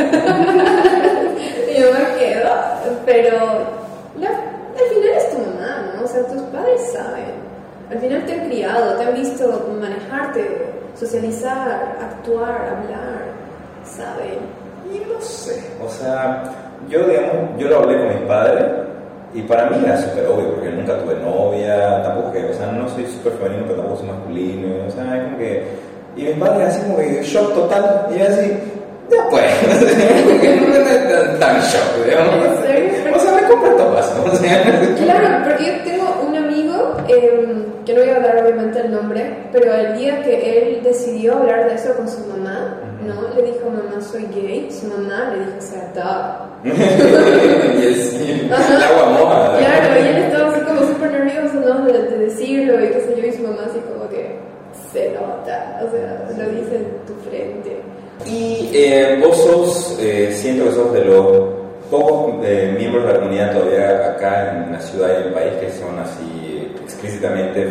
Mi 1.68 1.84
mamá 1.84 2.04
quedó, 2.18 2.50
pero 3.04 3.38
la- 4.18 4.28
al 4.28 4.88
final 4.92 5.10
es 5.16 5.30
tu 5.30 5.38
mamá, 5.38 5.92
¿no? 5.96 6.04
O 6.04 6.06
sea, 6.06 6.22
tus 6.26 6.42
padres 6.42 6.80
saben. 6.92 7.44
Al 7.90 7.98
final 7.98 8.24
te 8.24 8.32
han 8.32 8.46
criado, 8.48 8.96
te 8.96 9.04
han 9.04 9.14
visto 9.14 9.66
manejarte, 9.80 10.66
socializar, 10.98 11.96
actuar, 12.00 12.48
hablar, 12.76 13.24
saben. 13.84 14.38
Y 14.92 14.98
no 15.12 15.20
sé, 15.20 15.62
o 15.84 15.88
sea, 15.88 16.44
yo, 16.88 17.06
digamos, 17.06 17.58
yo 17.58 17.68
lo 17.68 17.78
hablé 17.78 17.98
con 17.98 18.08
mis 18.08 18.28
padres 18.28 18.64
y 19.34 19.42
para 19.42 19.66
mí 19.70 19.76
era 19.84 20.00
súper 20.00 20.26
obvio 20.26 20.54
porque 20.54 20.70
nunca 20.70 20.96
tuve 20.98 21.14
novia, 21.16 22.02
tampoco 22.02 22.32
que, 22.32 22.44
o 22.44 22.54
sea, 22.54 22.68
no 22.68 22.88
soy 22.88 23.04
súper 23.06 23.32
femenino, 23.34 23.64
pero 23.66 23.78
tampoco 23.80 23.98
soy 24.00 24.08
masculino, 24.08 24.68
o 24.86 24.90
sea, 24.90 25.16
es 25.16 25.22
como 25.24 25.38
que. 25.38 25.62
Y 26.16 26.22
mis 26.26 26.36
padres 26.36 26.68
así 26.68 26.80
como 26.82 26.96
que 26.98 27.22
shock 27.24 27.54
total, 27.54 28.06
y 28.14 28.18
yo 28.18 28.24
así, 28.28 28.52
ya 29.10 29.28
pues, 29.30 29.44
no 31.32 31.38
tan- 31.38 31.60
shock. 31.60 33.14
O 33.14 33.18
sea, 33.18 33.32
me 33.32 33.48
compro 33.48 33.70
todas, 33.76 34.14
¿no? 34.16 34.24
O 34.32 34.36
sea, 34.36 34.62
Claro, 34.96 35.44
porque 35.44 35.66
yo 35.66 35.72
tengo 35.84 36.03
eh, 37.08 37.66
que 37.84 37.94
no 37.94 38.00
voy 38.00 38.10
a 38.10 38.20
dar 38.20 38.44
obviamente 38.44 38.80
el 38.80 38.90
nombre, 38.90 39.48
pero 39.52 39.74
el 39.74 39.98
día 39.98 40.22
que 40.22 40.58
él 40.58 40.82
decidió 40.82 41.38
hablar 41.38 41.68
de 41.68 41.74
eso 41.74 41.94
con 41.96 42.08
su 42.08 42.20
mamá, 42.26 42.80
¿no? 43.06 43.34
Le 43.34 43.42
dijo, 43.42 43.70
mamá, 43.70 44.00
soy 44.00 44.26
gay. 44.34 44.68
Su 44.70 44.86
mamá 44.86 45.32
le 45.32 45.40
dijo, 45.40 45.58
o 45.58 45.62
sea, 45.62 45.90
da. 45.94 46.50
y 46.64 46.70
el, 46.70 48.52
agua 48.52 49.10
moja. 49.10 49.58
Claro, 49.58 50.00
y 50.00 50.08
él 50.08 50.16
estaba 50.16 50.50
así 50.50 50.60
como 50.64 50.80
súper 50.80 51.10
nervioso, 51.12 51.54
¿no? 51.60 51.84
De, 51.86 51.92
de 51.92 52.18
decirlo 52.18 52.84
y 52.84 52.88
qué 52.88 53.00
sé 53.00 53.20
yo, 53.20 53.26
y 53.26 53.32
su 53.32 53.42
mamá 53.42 53.62
así 53.66 53.78
como 53.80 54.08
que 54.08 54.38
se 54.92 55.10
nota, 55.10 55.80
o 55.84 55.90
sea, 55.90 56.24
lo 56.38 56.50
dice 56.50 56.76
en 56.76 57.06
tu 57.06 57.14
frente. 57.28 57.82
Y 58.26 58.70
eh, 58.72 59.20
vos 59.20 59.36
sos, 59.36 59.98
eh, 60.00 60.32
siento 60.32 60.66
que 60.66 60.72
sos 60.72 60.92
de 60.92 61.04
los 61.04 61.64
pocos 61.90 62.44
eh, 62.44 62.74
miembros 62.76 63.04
de 63.06 63.12
la 63.12 63.18
comunidad 63.18 63.52
todavía 63.52 64.10
acá 64.12 64.64
en 64.66 64.72
la 64.72 64.80
ciudad 64.80 65.08
y 65.10 65.22
en 65.22 65.28
el 65.28 65.34
país 65.34 65.52
que 65.60 65.70
son 65.72 65.98
así 65.98 66.63
explícitamente 67.04 67.66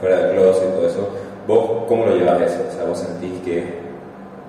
fuera 0.00 0.18
del 0.18 0.36
closet 0.36 0.68
y 0.68 0.72
todo 0.72 0.86
eso. 0.86 1.08
¿Vos 1.46 1.84
cómo 1.88 2.06
lo 2.06 2.16
llevas 2.16 2.42
eso? 2.42 2.64
O 2.68 2.74
sea, 2.74 2.84
¿vos 2.84 2.98
sentís 2.98 3.40
que 3.42 3.78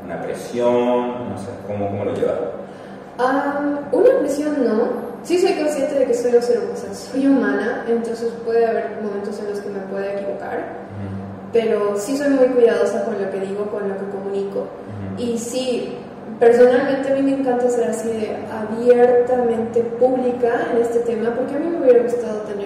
una 0.06 0.22
presión? 0.22 1.30
No 1.30 1.38
sé, 1.38 1.50
¿cómo, 1.66 1.88
cómo 1.90 2.06
lo 2.06 2.14
llevas? 2.14 2.36
Ah, 3.20 3.60
una 3.92 4.20
presión 4.20 4.64
no. 4.64 5.08
Sí 5.24 5.40
soy 5.40 5.54
consciente 5.54 5.96
de 6.00 6.06
que 6.06 6.14
soy 6.14 6.32
ser 6.32 6.60
o 6.74 6.78
sea, 6.78 6.94
soy 6.94 7.28
humana, 7.28 7.84
entonces 7.88 8.32
puede 8.46 8.66
haber 8.66 9.00
momentos 9.02 9.38
en 9.40 9.50
los 9.50 9.60
que 9.60 9.70
me 9.70 9.80
pueda 9.92 10.14
equivocar, 10.14 10.64
pero 11.52 11.98
sí 11.98 12.16
soy 12.16 12.30
muy 12.30 12.48
cuidadosa 12.48 13.04
con 13.04 13.22
lo 13.22 13.30
que 13.30 13.40
digo, 13.42 13.66
con 13.66 13.90
lo 13.90 13.98
que 13.98 14.06
comunico. 14.06 14.68
Y 15.18 15.38
sí, 15.38 15.98
personalmente 16.40 17.12
a 17.12 17.16
mí 17.16 17.24
me 17.24 17.40
encanta 17.40 17.70
ser 17.70 17.90
así 17.90 18.08
de 18.08 18.38
abiertamente 18.52 19.82
pública 20.00 20.68
en 20.72 20.82
este 20.82 21.00
tema, 21.00 21.34
porque 21.36 21.56
a 21.56 21.60
mí 21.60 21.68
me 21.68 21.82
hubiera 21.82 22.04
gustado 22.04 22.42
tener 22.42 22.57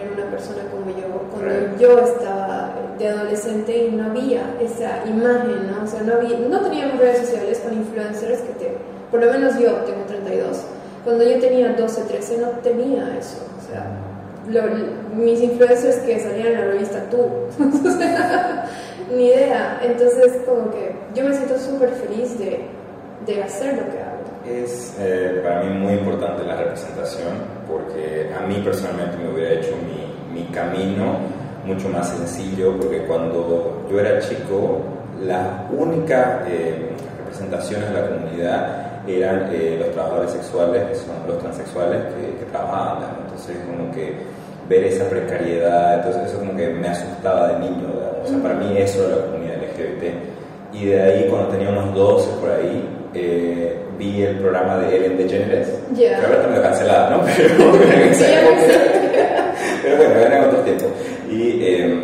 yo 1.80 2.00
estaba 2.00 2.74
de 2.98 3.08
adolescente 3.08 3.86
y 3.86 3.92
no 3.92 4.06
había 4.06 4.56
esa 4.62 5.06
imagen, 5.08 5.72
¿no? 5.72 5.84
O 5.84 5.88
sea, 5.88 6.02
no, 6.04 6.14
había, 6.14 6.38
no 6.38 6.62
teníamos 6.62 7.00
redes 7.00 7.20
sociales 7.20 7.60
con 7.60 7.74
influencers 7.74 8.40
que 8.42 8.54
te, 8.54 8.78
por 9.10 9.24
lo 9.24 9.32
menos 9.32 9.58
yo 9.60 9.72
tengo 9.84 10.04
32. 10.08 10.64
Cuando 11.04 11.24
yo 11.24 11.40
tenía 11.40 11.74
12, 11.74 12.02
13 12.04 12.38
no 12.38 12.48
tenía 12.62 13.18
eso, 13.18 13.44
o 13.58 13.68
sea, 13.68 13.88
mis 15.16 15.42
influencers 15.42 15.98
que 15.98 16.20
salían 16.20 16.48
en 16.48 16.54
la 16.54 16.66
revista 16.66 17.10
Tú, 17.10 17.28
ni 19.16 19.28
idea. 19.28 19.80
Entonces, 19.84 20.42
como 20.46 20.72
que 20.72 20.96
yo 21.14 21.26
me 21.26 21.34
siento 21.34 21.58
súper 21.58 21.90
feliz 21.90 22.38
de, 22.40 22.66
de 23.26 23.44
hacer 23.44 23.76
lo 23.76 23.92
que 23.92 24.00
hago. 24.00 24.11
Es 24.52 24.96
eh, 25.00 25.40
para 25.44 25.64
mí 25.64 25.70
muy 25.78 25.94
importante 25.94 26.44
la 26.44 26.56
representación 26.56 27.34
porque 27.68 28.30
a 28.38 28.46
mí 28.46 28.62
personalmente 28.64 29.18
me 29.18 29.34
hubiera 29.34 29.54
hecho 29.54 29.72
mi, 29.78 30.42
mi 30.42 30.48
camino 30.48 31.20
mucho 31.66 31.88
más 31.90 32.10
sencillo 32.10 32.76
porque 32.78 33.04
cuando 33.04 33.88
yo 33.90 34.00
era 34.00 34.20
chico 34.20 34.82
la 35.22 35.68
única 35.72 36.44
eh, 36.48 36.90
representaciones 37.20 37.90
de 37.90 38.02
la 38.02 38.08
comunidad 38.08 39.08
eran 39.08 39.50
eh, 39.54 39.78
los 39.80 39.92
trabajadores 39.92 40.32
sexuales, 40.32 40.84
que 40.84 40.96
son 40.96 41.16
los 41.28 41.40
transexuales 41.40 42.02
que, 42.14 42.38
que 42.40 42.52
trabajaban. 42.52 43.02
¿no? 43.02 43.24
Entonces 43.26 43.58
como 43.66 43.92
que 43.92 44.16
ver 44.68 44.84
esa 44.84 45.10
precariedad, 45.10 45.96
entonces 45.96 46.30
eso 46.30 46.40
como 46.40 46.56
que 46.56 46.68
me 46.68 46.88
asustaba 46.88 47.54
de 47.54 47.60
niño. 47.60 47.88
O 48.24 48.28
sea, 48.28 48.42
para 48.42 48.56
mí 48.56 48.78
eso 48.78 49.06
era 49.06 49.18
la 49.18 49.26
comunidad 49.26 49.52
evité. 49.82 50.14
Y 50.74 50.86
de 50.86 51.02
ahí, 51.02 51.28
cuando 51.30 51.50
tenía 51.50 51.70
unos 51.70 51.94
12 51.94 52.30
por 52.40 52.50
ahí, 52.50 52.88
eh, 53.14 53.81
vi 54.02 54.24
el 54.24 54.36
programa 54.38 54.78
de 54.80 54.98
Ellen 54.98 55.18
DeGeneres. 55.18 55.68
Ya. 55.94 56.20
Que 56.20 56.26
ahora 56.26 56.36
está 56.38 56.48
medio 56.50 56.64
cancelado, 56.64 57.12
¿no? 57.12 57.24
Pero 57.38 57.72
pero 59.84 59.98
bueno, 59.98 60.16
era 60.16 60.38
en 60.40 60.44
otros 60.46 60.64
tiempos. 60.66 60.88
Y, 61.30 61.64
eh, 61.64 61.96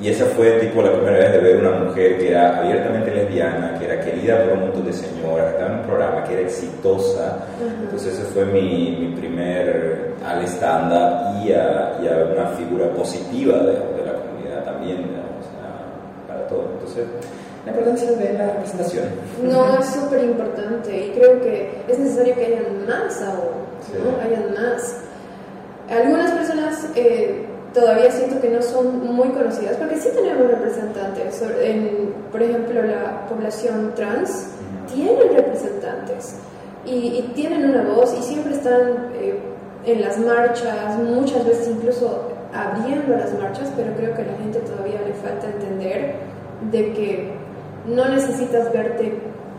y 0.00 0.08
esa 0.08 0.24
fue 0.26 0.50
tipo 0.58 0.82
la 0.82 0.92
primera 0.92 1.18
vez 1.18 1.32
de 1.32 1.38
ver 1.38 1.56
una 1.58 1.70
mujer 1.84 2.18
que 2.18 2.28
era 2.30 2.58
abiertamente 2.58 3.14
lesbiana, 3.14 3.76
que 3.78 3.84
era 3.84 4.00
querida 4.00 4.42
por 4.44 4.54
un 4.54 4.60
montón 4.62 4.84
de 4.86 4.92
señoras, 4.92 5.46
que 5.46 5.50
estaba 5.52 5.72
en 5.74 5.78
un 5.80 5.86
programa, 5.86 6.24
que 6.24 6.32
era 6.32 6.42
exitosa. 6.42 7.38
Entonces 7.82 8.14
ese 8.14 8.24
fue 8.32 8.44
mi, 8.46 8.96
mi 9.00 9.14
primer 9.16 10.12
al 10.26 10.42
stand-up 10.46 11.44
y 11.44 11.52
a, 11.52 11.98
y 12.02 12.08
a 12.08 12.16
una 12.34 12.46
figura 12.56 12.86
positiva 12.90 13.58
de, 13.58 13.72
de 13.72 14.06
la 14.06 14.12
comunidad 14.18 14.64
también, 14.64 14.96
digamos, 14.98 15.46
a- 15.62 16.26
para 16.28 16.46
todo. 16.48 16.68
Entonces, 16.74 17.04
la 17.64 17.70
importancia 17.72 18.10
de 18.12 18.32
la 18.34 18.46
representación. 18.54 19.04
No, 19.42 19.78
es 19.78 19.86
súper 19.86 20.24
importante 20.24 21.06
y 21.06 21.10
creo 21.10 21.40
que 21.40 21.70
es 21.88 21.98
necesario 21.98 22.34
que 22.34 22.46
hayan 22.46 22.86
más 22.86 23.22
aún, 23.22 23.62
Sí. 23.86 23.92
¿no? 23.98 24.20
Hayan 24.22 24.52
más. 24.54 24.96
Algunas 25.90 26.30
personas 26.32 26.86
eh, 26.94 27.44
todavía 27.74 28.10
siento 28.10 28.40
que 28.40 28.48
no 28.50 28.62
son 28.62 29.14
muy 29.14 29.28
conocidas 29.30 29.76
porque 29.76 29.96
sí 29.96 30.08
tenemos 30.14 30.48
representantes. 30.50 31.42
en, 31.60 32.14
por 32.30 32.42
ejemplo, 32.42 32.82
la 32.82 33.26
población 33.28 33.92
trans 33.94 34.46
tienen 34.92 35.34
representantes 35.34 36.36
y, 36.84 36.90
y 37.18 37.32
tienen 37.34 37.70
una 37.70 37.82
voz 37.82 38.14
y 38.18 38.22
siempre 38.22 38.54
están 38.54 39.08
eh, 39.14 39.38
en 39.84 40.00
las 40.00 40.18
marchas, 40.18 40.96
muchas 40.98 41.44
veces 41.44 41.68
incluso 41.68 42.30
abriendo 42.54 43.16
las 43.16 43.32
marchas, 43.38 43.70
pero 43.76 43.92
creo 43.94 44.14
que 44.14 44.22
a 44.22 44.26
la 44.26 44.36
gente 44.38 44.58
todavía 44.60 45.00
le 45.06 45.14
falta 45.14 45.46
entender 45.46 46.14
de 46.70 46.92
que 46.92 47.32
no 47.86 48.08
necesitas 48.08 48.72
verte 48.72 49.12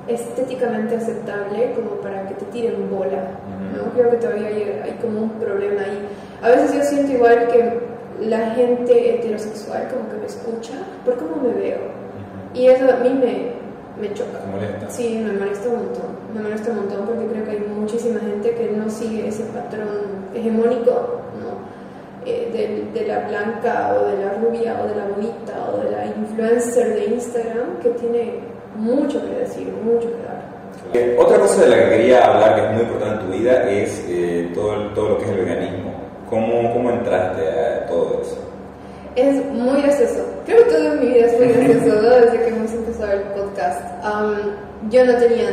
estéticamente 0.07 0.97
aceptable 0.97 1.73
como 1.73 2.01
para 2.01 2.27
que 2.27 2.35
te 2.35 2.45
tiren 2.45 2.89
bola. 2.89 3.39
¿no? 3.75 3.91
Creo 3.93 4.11
que 4.11 4.17
todavía 4.17 4.47
hay, 4.47 4.81
hay 4.83 4.97
como 5.01 5.23
un 5.23 5.29
problema 5.31 5.81
ahí. 5.81 6.07
A 6.41 6.49
veces 6.49 6.73
yo 6.75 6.83
siento 6.83 7.13
igual 7.13 7.47
que 7.47 7.79
la 8.19 8.51
gente 8.51 9.15
heterosexual 9.15 9.87
como 9.89 10.09
que 10.09 10.17
me 10.17 10.25
escucha 10.25 10.73
por 11.05 11.17
cómo 11.17 11.37
me 11.37 11.53
veo. 11.53 11.79
Y 12.53 12.67
eso 12.67 12.85
a 12.91 12.97
mí 12.97 13.09
me, 13.09 13.53
me 13.99 14.13
choca. 14.13 14.39
¿Te 14.39 14.51
molesta? 14.51 14.89
Sí, 14.89 15.23
me 15.25 15.33
molesta 15.33 15.69
un 15.69 15.75
montón. 15.75 16.05
Me 16.33 16.41
molesta 16.41 16.71
un 16.71 16.77
montón 16.77 17.05
porque 17.05 17.27
creo 17.27 17.45
que 17.45 17.51
hay 17.51 17.59
muchísima 17.59 18.19
gente 18.19 18.55
que 18.55 18.71
no 18.71 18.89
sigue 18.89 19.27
ese 19.27 19.43
patrón 19.45 19.87
hegemónico. 20.33 21.21
Eh, 22.25 22.87
de, 22.93 23.07
la 23.07 23.19
blanca 23.27 23.93
o 23.99 24.07
de 24.07 24.23
la 24.23 24.33
rubia 24.35 24.79
o 24.81 24.87
de 24.87 24.95
la 24.95 25.05
bonita 25.07 25.53
o 25.73 25.83
de 25.83 25.91
la 25.91 26.05
influencer 26.05 26.95
de 26.95 27.05
Instagram 27.15 27.79
que 27.81 27.89
tiene 27.89 28.39
mucho 28.77 29.21
que 29.21 29.39
decir, 29.39 29.67
mucho 29.83 30.07
que 30.07 30.23
dar. 30.23 30.41
Eh, 30.93 31.17
Otra 31.19 31.37
cosa 31.39 31.63
de 31.63 31.67
la 31.67 31.75
que 31.77 31.89
quería 31.89 32.25
hablar 32.25 32.55
que 32.55 32.61
es 32.61 32.71
muy 32.71 32.81
importante 32.83 33.25
en 33.25 33.31
tu 33.31 33.37
vida 33.37 33.69
es 33.69 34.05
eh, 34.07 34.51
todo, 34.53 34.87
todo 34.93 35.09
lo 35.09 35.17
que 35.17 35.25
es 35.25 35.31
el 35.31 35.37
veganismo. 35.45 35.93
¿Cómo, 36.29 36.73
¿Cómo 36.73 36.91
entraste 36.91 37.41
a 37.41 37.87
todo 37.87 38.21
eso? 38.21 38.37
Es 39.15 39.45
muy 39.47 39.81
gracioso. 39.81 40.25
Creo 40.45 40.63
que 40.63 40.71
todo 40.71 40.93
en 40.93 40.99
mi 41.01 41.07
vida 41.07 41.25
es 41.25 41.39
muy 41.39 41.47
gracioso, 41.49 42.01
¿no? 42.01 42.09
Desde 42.09 42.39
que 42.39 42.47
hemos 42.47 42.71
empezado 42.71 43.11
el 43.11 43.21
podcast. 43.21 43.81
Yo 44.89 45.05
no 45.05 45.15
tenía 45.17 45.49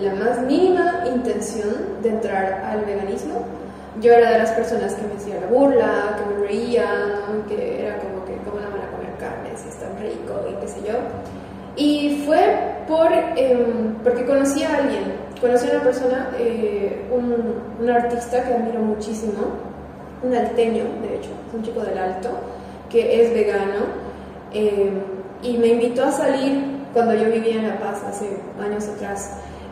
la 0.00 0.14
más 0.14 0.42
mínima 0.42 1.04
intención 1.06 2.02
de 2.02 2.10
entrar 2.10 2.62
al 2.64 2.84
veganismo. 2.84 3.44
Yo 4.00 4.12
era 4.12 4.30
de 4.30 4.38
las 4.38 4.50
personas 4.52 4.94
que 4.94 5.02
me 5.02 5.14
hacía 5.14 5.40
la 5.40 5.46
burla, 5.48 6.16
que 6.16 6.34
me 6.34 6.46
reía, 6.46 6.86
que 7.48 7.86
era 7.86 7.98
como 7.98 8.24
que, 8.24 8.36
¿cómo 8.44 8.60
no 8.60 8.70
van 8.70 8.86
a 8.86 8.90
comer 8.92 9.16
carne 9.18 9.50
si 9.56 9.68
es 9.68 9.74
tan 9.76 9.98
rico 9.98 10.46
y 10.48 10.54
qué 10.60 10.68
sé 10.68 10.80
yo? 10.86 10.94
Y 11.76 12.22
fue 12.24 12.40
por, 12.86 13.12
em, 13.12 13.94
porque 14.04 14.24
conocí 14.24 14.62
a 14.62 14.76
alguien, 14.76 15.14
conocí 15.40 15.68
a 15.68 15.72
una 15.72 15.82
persona, 15.82 16.30
eh, 16.38 17.06
un, 17.10 17.54
un 17.80 17.90
artista 17.90 18.44
que 18.44 18.54
admiro 18.54 18.80
muchísimo, 18.80 19.42
un 20.22 20.34
alteño, 20.34 20.84
de 21.02 21.16
hecho, 21.16 21.30
es 21.48 21.54
un 21.54 21.62
chico 21.62 21.80
del 21.80 21.98
alto, 21.98 22.30
que 22.88 23.22
es 23.22 23.32
vegano, 23.32 23.86
eh, 24.52 24.90
y 25.42 25.56
me 25.56 25.68
invitó 25.68 26.04
a 26.04 26.12
salir 26.12 26.80
cuando 26.92 27.14
yo 27.14 27.30
vivía 27.30 27.54
en 27.56 27.68
La 27.68 27.78
Paz, 27.78 28.02
hace 28.06 28.36
años 28.60 28.86
atrás. 28.88 29.30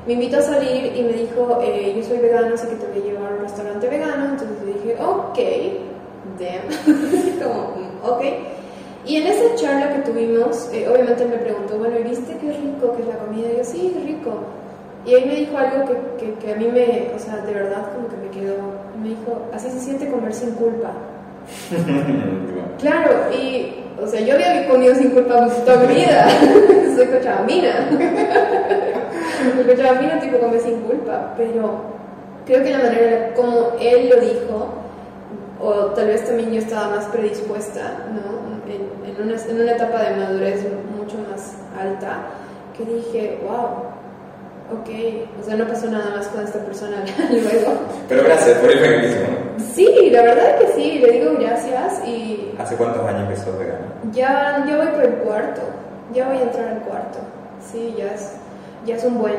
Me 0.08 0.14
invitó 0.14 0.38
a 0.38 0.40
salir 0.40 0.90
y 0.96 1.02
me 1.02 1.12
dijo, 1.12 1.60
eh, 1.62 1.92
yo 1.94 2.02
soy 2.02 2.16
vegano, 2.16 2.54
así 2.54 2.66
que 2.66 2.76
te 2.76 2.86
voy 2.86 2.98
a 2.98 3.12
llevar 3.12 3.30
a 3.30 3.34
un 3.34 3.42
restaurante 3.42 3.88
vegano. 3.90 4.24
Entonces 4.24 4.56
yo 4.58 4.72
dije, 4.72 4.96
ok, 5.02 5.38
damn, 6.40 7.42
como, 7.42 7.76
mm, 7.76 8.08
ok. 8.08 8.24
Y 9.04 9.16
en 9.16 9.26
esa 9.26 9.54
charla 9.56 9.92
que 9.92 10.10
tuvimos, 10.10 10.70
eh, 10.72 10.88
obviamente 10.88 11.26
me 11.26 11.36
preguntó, 11.36 11.76
bueno, 11.76 11.98
¿y 11.98 12.04
viste 12.04 12.38
qué 12.40 12.52
rico 12.52 12.96
que 12.96 13.02
es 13.02 13.08
la 13.08 13.18
comida? 13.18 13.48
Y 13.52 13.58
yo, 13.58 13.64
sí, 13.64 13.94
rico. 14.02 14.32
Y 15.04 15.14
ahí 15.14 15.26
me 15.26 15.34
dijo 15.34 15.58
algo 15.58 15.84
que, 15.84 16.24
que, 16.24 16.32
que 16.38 16.52
a 16.54 16.56
mí 16.56 16.68
me, 16.68 17.10
o 17.14 17.18
sea, 17.18 17.36
de 17.44 17.52
verdad 17.52 17.92
como 17.94 18.08
que 18.08 18.16
me 18.16 18.30
quedó. 18.30 18.56
Me 19.02 19.10
dijo, 19.10 19.42
así 19.52 19.68
se 19.68 19.78
siente 19.78 20.08
comer 20.10 20.32
sin 20.32 20.52
culpa. 20.52 20.90
Claro, 22.78 23.10
y, 23.36 23.74
o 24.00 24.06
sea, 24.06 24.20
yo 24.20 24.34
había 24.34 24.68
comido 24.68 24.94
sin 24.94 25.10
culpa 25.10 25.48
toda 25.66 25.78
mi 25.78 25.96
vida. 25.96 26.28
Soy 26.96 27.06
cochabamina. 27.08 27.90
Soy 29.54 29.64
cochabamina, 29.64 30.20
tipo, 30.20 30.38
come 30.38 30.58
sin 30.58 30.80
culpa. 30.82 31.34
Pero 31.36 31.80
creo 32.46 32.62
que 32.62 32.70
la 32.70 32.78
manera 32.78 33.34
como 33.34 33.72
él 33.80 34.08
lo 34.08 34.20
dijo, 34.20 34.68
o 35.60 35.72
tal 35.94 36.06
vez 36.06 36.24
también 36.24 36.52
yo 36.52 36.60
estaba 36.60 36.96
más 36.96 37.04
predispuesta, 37.06 38.06
¿no? 38.14 38.48
En, 38.72 39.10
en, 39.10 39.22
una, 39.22 39.40
en 39.40 39.60
una 39.60 39.72
etapa 39.72 40.02
de 40.02 40.16
madurez 40.16 40.64
mucho 40.96 41.16
más 41.30 41.54
alta, 41.80 42.26
que 42.76 42.84
dije, 42.84 43.38
wow, 43.42 43.88
ok, 44.70 45.40
o 45.40 45.44
sea, 45.44 45.56
no 45.56 45.66
pasó 45.66 45.88
nada 45.88 46.16
más 46.16 46.28
con 46.28 46.44
esta 46.44 46.58
persona 46.60 47.04
luego. 47.30 47.72
Pero 48.08 48.24
gracias 48.24 48.58
por 48.58 48.70
el 48.70 48.78
veganismo. 48.78 49.26
Sí, 49.74 50.10
la 50.10 50.22
verdad 50.22 50.50
es 50.50 50.66
que 50.66 50.72
sí, 50.74 50.98
le 50.98 51.12
digo 51.12 51.32
gracias 51.38 52.06
y 52.06 52.54
¿Hace 52.58 52.76
cuántos 52.76 53.04
años 53.06 53.28
que 53.28 53.36
sos 53.36 53.58
vegano? 53.58 53.86
ya, 54.12 54.64
ya 54.68 54.76
voy 54.76 54.86
por 54.88 55.04
el 55.04 55.14
cuarto, 55.14 55.62
ya 56.12 56.28
voy 56.28 56.38
a 56.38 56.42
entrar 56.42 56.68
al 56.68 56.80
cuarto. 56.80 57.18
Sí, 57.60 57.94
ya 57.96 58.14
es, 58.14 58.34
ya 58.88 58.96
es 58.96 59.04
un 59.04 59.18
buen, 59.18 59.36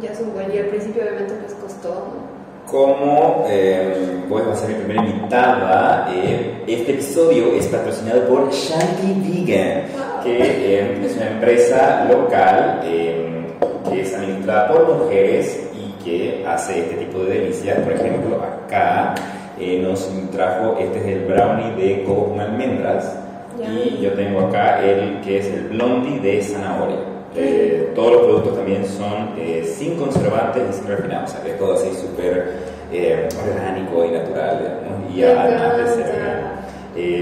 ya 0.00 0.12
es 0.12 0.20
un 0.20 0.32
buen, 0.32 0.52
y 0.54 0.58
al 0.58 0.66
principio 0.66 1.02
obviamente 1.02 1.34
pues 1.40 1.54
costó, 1.54 1.88
¿no? 1.90 2.36
Como 2.70 3.44
eh, 3.48 4.22
vos 4.28 4.44
vas 4.46 4.58
a 4.62 4.66
ser 4.66 4.76
mi 4.76 4.84
primera 4.84 5.06
invitada, 5.08 6.08
eh, 6.12 6.62
este 6.66 6.92
episodio 6.92 7.52
es 7.54 7.66
patrocinado 7.68 8.22
por 8.28 8.50
Shanti 8.52 9.44
Vegan, 9.46 9.82
Wow. 9.92 10.24
que 10.24 10.38
eh, 10.80 11.06
es 11.06 11.16
una 11.16 11.30
empresa 11.30 12.06
local 12.10 12.80
que 12.82 14.00
es 14.00 14.12
administrada 14.14 14.68
por 14.68 14.96
mujeres 14.98 15.60
y 15.74 16.04
que 16.04 16.44
hace 16.46 16.80
este 16.80 16.96
tipo 16.96 17.20
de 17.20 17.38
delicias. 17.38 17.78
Por 17.80 17.92
ejemplo, 17.92 18.42
acá 18.42 19.14
eh, 19.60 19.78
nos 19.80 20.10
trajo, 20.32 20.76
este 20.80 20.98
es 20.98 21.06
el 21.06 21.24
brownie 21.26 21.70
de 21.76 22.02
coco 22.04 22.30
con 22.30 22.40
almendras 22.40 23.16
Ya. 23.60 23.70
y 23.70 24.00
yo 24.02 24.12
tengo 24.14 24.40
acá 24.48 24.82
el 24.84 25.20
que 25.20 25.38
es 25.38 25.46
el 25.46 25.68
blondie 25.68 26.18
de 26.20 26.42
zanahoria. 26.42 26.98
Eh, 27.36 27.92
todos 27.94 28.12
los 28.12 28.22
productos 28.22 28.56
también 28.56 28.84
son 28.86 29.34
eh, 29.38 29.64
sin 29.64 29.96
conservantes 29.96 30.62
y 30.70 30.72
sin 30.72 30.86
refinados, 30.86 31.30
o 31.30 31.32
sea 31.34 31.42
que 31.44 31.50
es 31.50 31.58
todo 31.58 31.74
así 31.74 31.90
súper 31.94 32.54
eh, 32.92 33.28
orgánico 33.46 34.04
y 34.04 34.10
natural, 34.10 34.58
digamos, 34.58 35.14
y 35.14 35.22
además 35.22 35.76
de 35.76 35.86
ser 35.94 36.56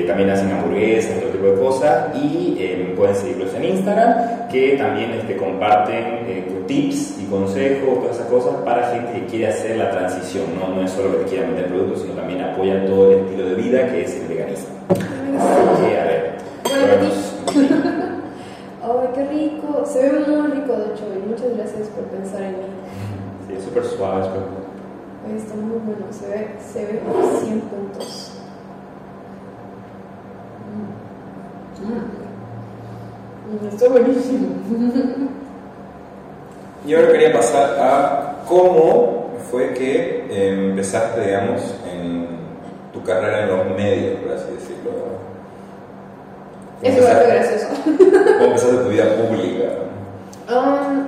también 0.07 0.31
hacen 0.31 0.53
hamburguesas, 0.53 1.21
todo 1.21 1.31
tipo 1.31 1.47
de 1.47 1.55
cosas 1.55 2.17
y 2.17 2.57
eh, 2.61 2.95
pueden 2.97 3.15
seguirlos 3.17 3.53
en 3.55 3.65
Instagram 3.65 4.49
que 4.49 4.77
también 4.77 5.11
este, 5.11 5.37
comparten 5.37 6.05
eh, 6.29 6.45
tips 6.67 7.19
y 7.21 7.25
consejos, 7.27 8.01
todas 8.01 8.17
esas 8.17 8.29
cosas 8.29 8.55
para 8.65 8.91
gente 8.91 9.13
que 9.13 9.27
quiere 9.27 9.49
hacer 9.49 9.77
la 9.77 9.91
transición, 9.91 10.45
no, 10.59 10.75
no 10.75 10.83
es 10.83 10.91
solo 10.93 11.11
que 11.13 11.25
te 11.25 11.31
quieran 11.31 11.49
vender 11.49 11.67
productos, 11.67 12.03
sino 12.03 12.15
también 12.15 12.41
apoyan 12.41 12.87
todo 12.87 13.11
el 13.11 13.19
estilo 13.21 13.49
de 13.49 13.55
vida 13.57 13.89
que 13.89 14.03
es 14.05 14.15
el 14.15 14.29
veganismo. 14.29 14.69
Así 14.89 15.83
que, 15.83 15.99
a 15.99 16.05
ver, 16.05 16.35
Bueno, 16.63 16.85
probemos. 16.87 16.93
¡Ay, 16.95 17.01
qué 17.01 17.24
rico! 19.85 19.93
Se 19.93 20.09
ve 20.09 20.21
muy 20.27 20.51
rico, 20.51 20.73
de 20.73 20.85
hecho, 20.85 21.05
y 21.15 21.29
muchas 21.29 21.57
gracias 21.57 21.89
por 21.89 22.05
pensar 22.05 22.43
en 22.43 22.53
mí. 22.53 22.57
Sí, 23.49 23.55
es 23.59 23.65
súper 23.65 23.85
suave, 23.85 24.21
es 24.23 24.29
Oye, 25.27 25.37
está 25.39 25.55
muy 25.55 25.79
bueno, 25.79 26.07
se 26.11 26.29
ve, 26.29 26.49
se 26.61 26.85
ve 26.85 27.01
100 27.45 27.61
puntos. 27.61 28.33
Mm. 31.81 32.25
Mm, 33.65 33.69
Está 33.69 33.89
buenísimo. 33.89 34.49
Y 36.87 36.95
ahora 36.95 37.13
quería 37.13 37.33
pasar 37.33 37.79
a 37.81 38.37
cómo 38.47 39.31
fue 39.51 39.73
que 39.73 40.27
eh, 40.29 40.69
empezaste, 40.71 41.21
digamos, 41.23 41.75
en 41.91 42.27
tu 42.93 43.03
carrera 43.03 43.45
en 43.45 43.49
los 43.49 43.67
medios, 43.77 44.21
por 44.21 44.33
así 44.33 44.53
decirlo. 44.53 45.24
¿Cómo 46.81 46.93
Eso 46.93 46.99
igual 46.99 47.17
empezaste- 47.17 47.33
gracioso. 47.33 47.67
¿Cómo 48.39 48.45
empezaste 48.47 48.77
tu 48.77 48.89
vida 48.89 49.05
pública? 49.17 49.65
Um, 50.51 51.07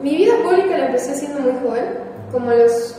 mi 0.00 0.16
vida 0.16 0.32
pública 0.42 0.78
la 0.78 0.86
empecé 0.86 1.14
siendo 1.14 1.40
muy 1.40 1.52
joven, 1.62 1.84
como 2.30 2.50
a 2.50 2.54
los 2.54 2.96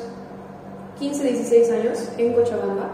15, 1.00 1.24
16 1.24 1.72
años, 1.72 2.10
en 2.18 2.34
Cochabamba. 2.34 2.90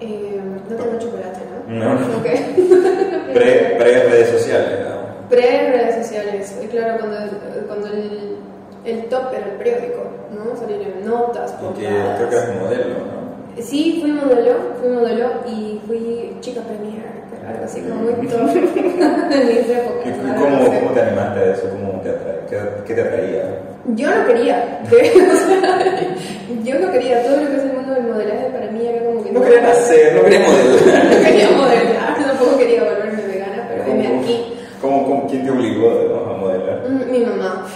Eh, 0.00 0.40
no 0.68 0.76
tengo 0.76 0.98
chocolate, 0.98 1.40
¿no? 1.68 1.94
No. 1.96 2.16
Ok. 2.18 2.26
Pre, 3.34 3.76
pre 3.78 4.02
redes 4.08 4.28
sociales, 4.30 4.80
¿no? 4.88 4.98
Pre-redes 5.28 5.96
sociales, 6.06 6.56
eh, 6.62 6.68
claro, 6.70 6.98
cuando, 7.00 7.16
cuando 7.66 7.86
el, 7.88 8.36
el 8.86 9.04
top 9.10 9.32
era 9.34 9.44
el 9.46 9.52
periódico, 9.58 10.02
¿no? 10.32 10.56
Salir 10.56 10.80
en 10.80 11.04
notas, 11.06 11.52
Porque 11.60 11.86
creo 11.86 12.28
que 12.30 12.36
eres 12.36 12.60
modelo, 12.62 12.84
¿no? 12.94 13.62
Sí, 13.62 13.98
fui 14.00 14.12
modelo, 14.12 14.54
fui 14.80 14.88
modelo 14.88 15.28
y 15.46 15.80
fui 15.86 16.36
chica 16.40 16.62
premier, 16.62 17.02
algo 17.48 17.64
así 17.64 17.80
como 17.82 17.94
muy 18.02 18.26
top 18.28 18.40
en 18.54 19.48
mis 19.48 19.68
¿Y 19.68 19.72
épocas. 19.72 20.06
y 20.06 20.26
¿no? 20.26 20.34
cómo, 20.80 20.90
te 20.94 21.00
animaste 21.00 21.40
a 21.40 21.52
eso? 21.52 21.70
¿Cómo 21.70 22.00
te 22.02 22.10
atrae? 22.10 22.38
¿Qué, 22.48 22.58
qué 22.86 22.94
te 22.94 23.00
atraía? 23.02 23.42
Yo 23.94 24.14
no 24.14 24.26
quería, 24.26 24.80
de- 24.90 24.96
o 24.96 25.36
sea, 25.36 26.00
yo 26.64 26.78
no 26.78 26.92
quería, 26.92 27.22
todo 27.22 27.36
lo 27.38 27.48
que 27.50 27.56
es 27.56 27.62
el 27.62 27.72
mundo 27.72 27.94
del 27.94 28.02
modelaje 28.04 28.46
para 28.52 28.70
mí 28.70 28.86
era 28.86 29.04
como 29.04 29.22
que 29.24 29.32
No 29.32 29.40
quería 29.42 29.60
nacer, 29.62 30.14
no 30.14 30.22
quería 30.22 30.40
modelar. 30.46 31.04
no 31.04 31.22
quería 31.24 31.50
modelar, 31.50 32.14
tampoco 32.26 32.58
quería 32.58 32.84
volverme 32.84 33.22
vegana, 33.22 33.66
pero 33.70 33.84
¿Cómo- 33.84 34.20
aquí. 34.22 34.54
¿Cómo, 34.80 35.04
cómo, 35.06 35.26
quién 35.28 35.44
te 35.44 35.50
obligó 35.50 35.90
¿no? 35.90 36.30
a 36.32 36.36
modelar? 36.36 36.84
Mm, 36.88 37.10
Mi 37.10 37.18
mamá. 37.24 37.66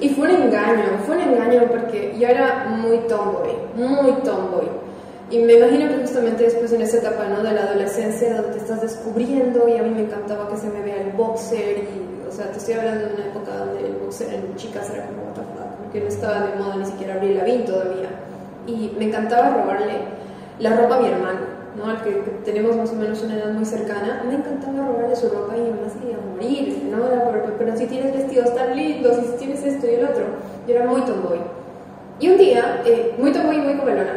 Y 0.00 0.08
fue 0.10 0.28
un 0.28 0.42
engaño, 0.44 0.84
fue 1.04 1.16
un 1.16 1.22
engaño 1.22 1.62
porque 1.68 2.14
yo 2.18 2.28
era 2.28 2.64
muy 2.78 2.96
tomboy, 3.08 3.50
muy 3.74 4.12
tomboy. 4.24 4.66
Y 5.30 5.38
me 5.40 5.54
imagino 5.54 5.88
que 5.88 5.96
justamente 5.98 6.44
después 6.44 6.72
en 6.72 6.82
esa 6.82 6.98
etapa 6.98 7.24
¿no? 7.28 7.42
de 7.42 7.52
la 7.52 7.62
adolescencia 7.64 8.36
donde 8.36 8.52
te 8.52 8.58
estás 8.58 8.80
descubriendo 8.80 9.68
y 9.68 9.76
a 9.76 9.82
mí 9.82 9.90
me 9.90 10.02
encantaba 10.02 10.48
que 10.48 10.56
se 10.56 10.68
me 10.68 10.80
vea 10.82 11.02
el 11.02 11.10
boxer 11.12 11.78
y, 11.78 12.28
o 12.28 12.30
sea, 12.30 12.46
te 12.52 12.58
estoy 12.58 12.74
hablando 12.74 13.08
de 13.08 13.14
una 13.14 13.26
época 13.26 13.56
donde 13.56 13.86
el 13.86 13.94
boxer 13.96 14.32
en 14.34 14.54
chicas 14.54 14.88
era 14.94 15.06
como 15.06 15.34
fuck, 15.34 15.82
porque 15.82 16.00
no 16.00 16.06
estaba 16.06 16.46
de 16.46 16.54
moda 16.56 16.76
ni 16.76 16.86
siquiera 16.86 17.14
Avril 17.14 17.36
Lavigne 17.38 17.64
todavía. 17.64 18.08
Y 18.68 18.94
me 18.98 19.06
encantaba 19.06 19.50
robarle 19.62 19.94
la 20.60 20.76
ropa 20.76 20.96
a 20.96 21.00
mi 21.00 21.08
hermano, 21.08 21.40
¿no? 21.76 21.90
Al 21.90 22.02
que, 22.04 22.10
que 22.10 22.30
tenemos 22.44 22.76
más 22.76 22.90
o 22.90 22.94
menos 22.94 23.20
una 23.24 23.36
edad 23.36 23.50
muy 23.52 23.64
cercana, 23.64 24.22
me 24.28 24.34
encantaba 24.36 24.86
robarle 24.86 25.16
su 25.16 25.28
ropa 25.28 25.54
y 25.56 25.90
se 25.90 25.98
quería 25.98 26.18
morir, 26.32 26.82
¿no? 26.90 26.98
Por- 27.24 27.52
pero 27.58 27.76
si 27.76 27.86
tienes 27.86 28.12
vestidos 28.14 28.54
tan 28.54 28.76
lindos, 28.76 29.18
y 29.18 29.26
si 29.26 29.32
tienes 29.38 29.64
esto 29.64 29.86
y 29.86 29.94
el 29.96 30.04
otro, 30.04 30.24
yo 30.68 30.74
era 30.76 30.86
muy 30.86 31.00
tomboy. 31.02 31.38
Y 32.20 32.28
un 32.28 32.38
día, 32.38 32.80
eh, 32.86 33.14
muy 33.18 33.32
tomboy 33.32 33.56
y 33.56 33.60
muy 33.60 33.74
comelona, 33.74 34.12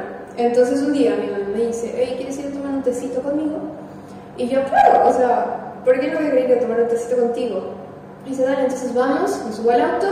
entonces 0.48 0.82
un 0.82 0.94
día 0.94 1.16
mi 1.16 1.28
mamá 1.28 1.46
me 1.54 1.66
dice, 1.68 1.94
hey, 1.96 2.16
¿quieres 2.18 2.38
ir 2.40 2.48
a 2.48 2.52
tomar 2.52 2.74
un 2.74 2.84
tecito 2.84 3.22
conmigo? 3.22 3.58
Y 4.38 4.48
yo, 4.48 4.64
claro, 4.64 5.10
o 5.10 5.14
sea, 5.14 5.74
¿por 5.84 6.00
qué 6.00 6.12
no 6.12 6.20
voy 6.20 6.28
a 6.28 6.40
ir 6.40 6.54
a 6.54 6.60
tomar 6.60 6.82
un 6.82 6.88
tecito 6.88 7.18
contigo? 7.18 7.64
Y 8.26 8.30
dice, 8.30 8.44
dale, 8.44 8.64
entonces 8.64 8.94
vamos, 8.94 9.40
me 9.46 9.52
subo 9.54 9.72
al 9.72 9.82
auto 9.82 10.08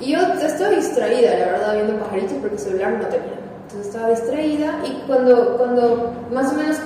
y 0.00 0.12
yo 0.12 0.18
estaba 0.20 0.70
distraída, 0.70 1.36
la 1.38 1.46
verdad, 1.46 1.74
viendo 1.74 1.98
pajaritos 1.98 2.34
porque 2.40 2.58
celular 2.58 2.92
no 2.92 3.06
tenía. 3.06 3.38
Entonces 3.64 3.86
estaba 3.86 4.08
distraída 4.10 4.80
y 4.84 5.06
cuando, 5.06 5.56
cuando 5.56 6.12
más 6.32 6.52
o 6.52 6.56
menos 6.56 6.76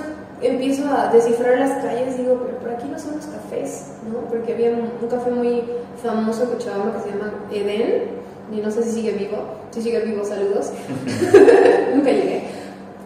empiezo 0.41 0.83
a 0.89 1.11
descifrar 1.11 1.57
las 1.57 1.83
calles, 1.83 2.17
digo, 2.17 2.39
pero 2.45 2.59
por 2.59 2.69
aquí 2.71 2.87
no 2.87 2.99
son 2.99 3.15
los 3.15 3.25
cafés, 3.25 3.87
¿no? 4.11 4.19
Porque 4.29 4.53
había 4.53 4.71
un, 4.71 4.91
un 5.01 5.07
café 5.09 5.31
muy 5.31 5.63
famoso 6.01 6.43
en 6.43 6.49
Cochabamba 6.49 6.93
que 6.93 7.09
se 7.09 7.09
llama 7.09 7.33
Eden, 7.51 8.17
y 8.51 8.61
no 8.61 8.71
sé 8.71 8.83
si 8.83 8.91
sigue 8.91 9.11
vivo, 9.13 9.37
si 9.71 9.81
sigue 9.81 9.99
vivo, 10.01 10.23
saludos. 10.23 10.71
Nunca 11.95 12.11
llegué. 12.11 12.43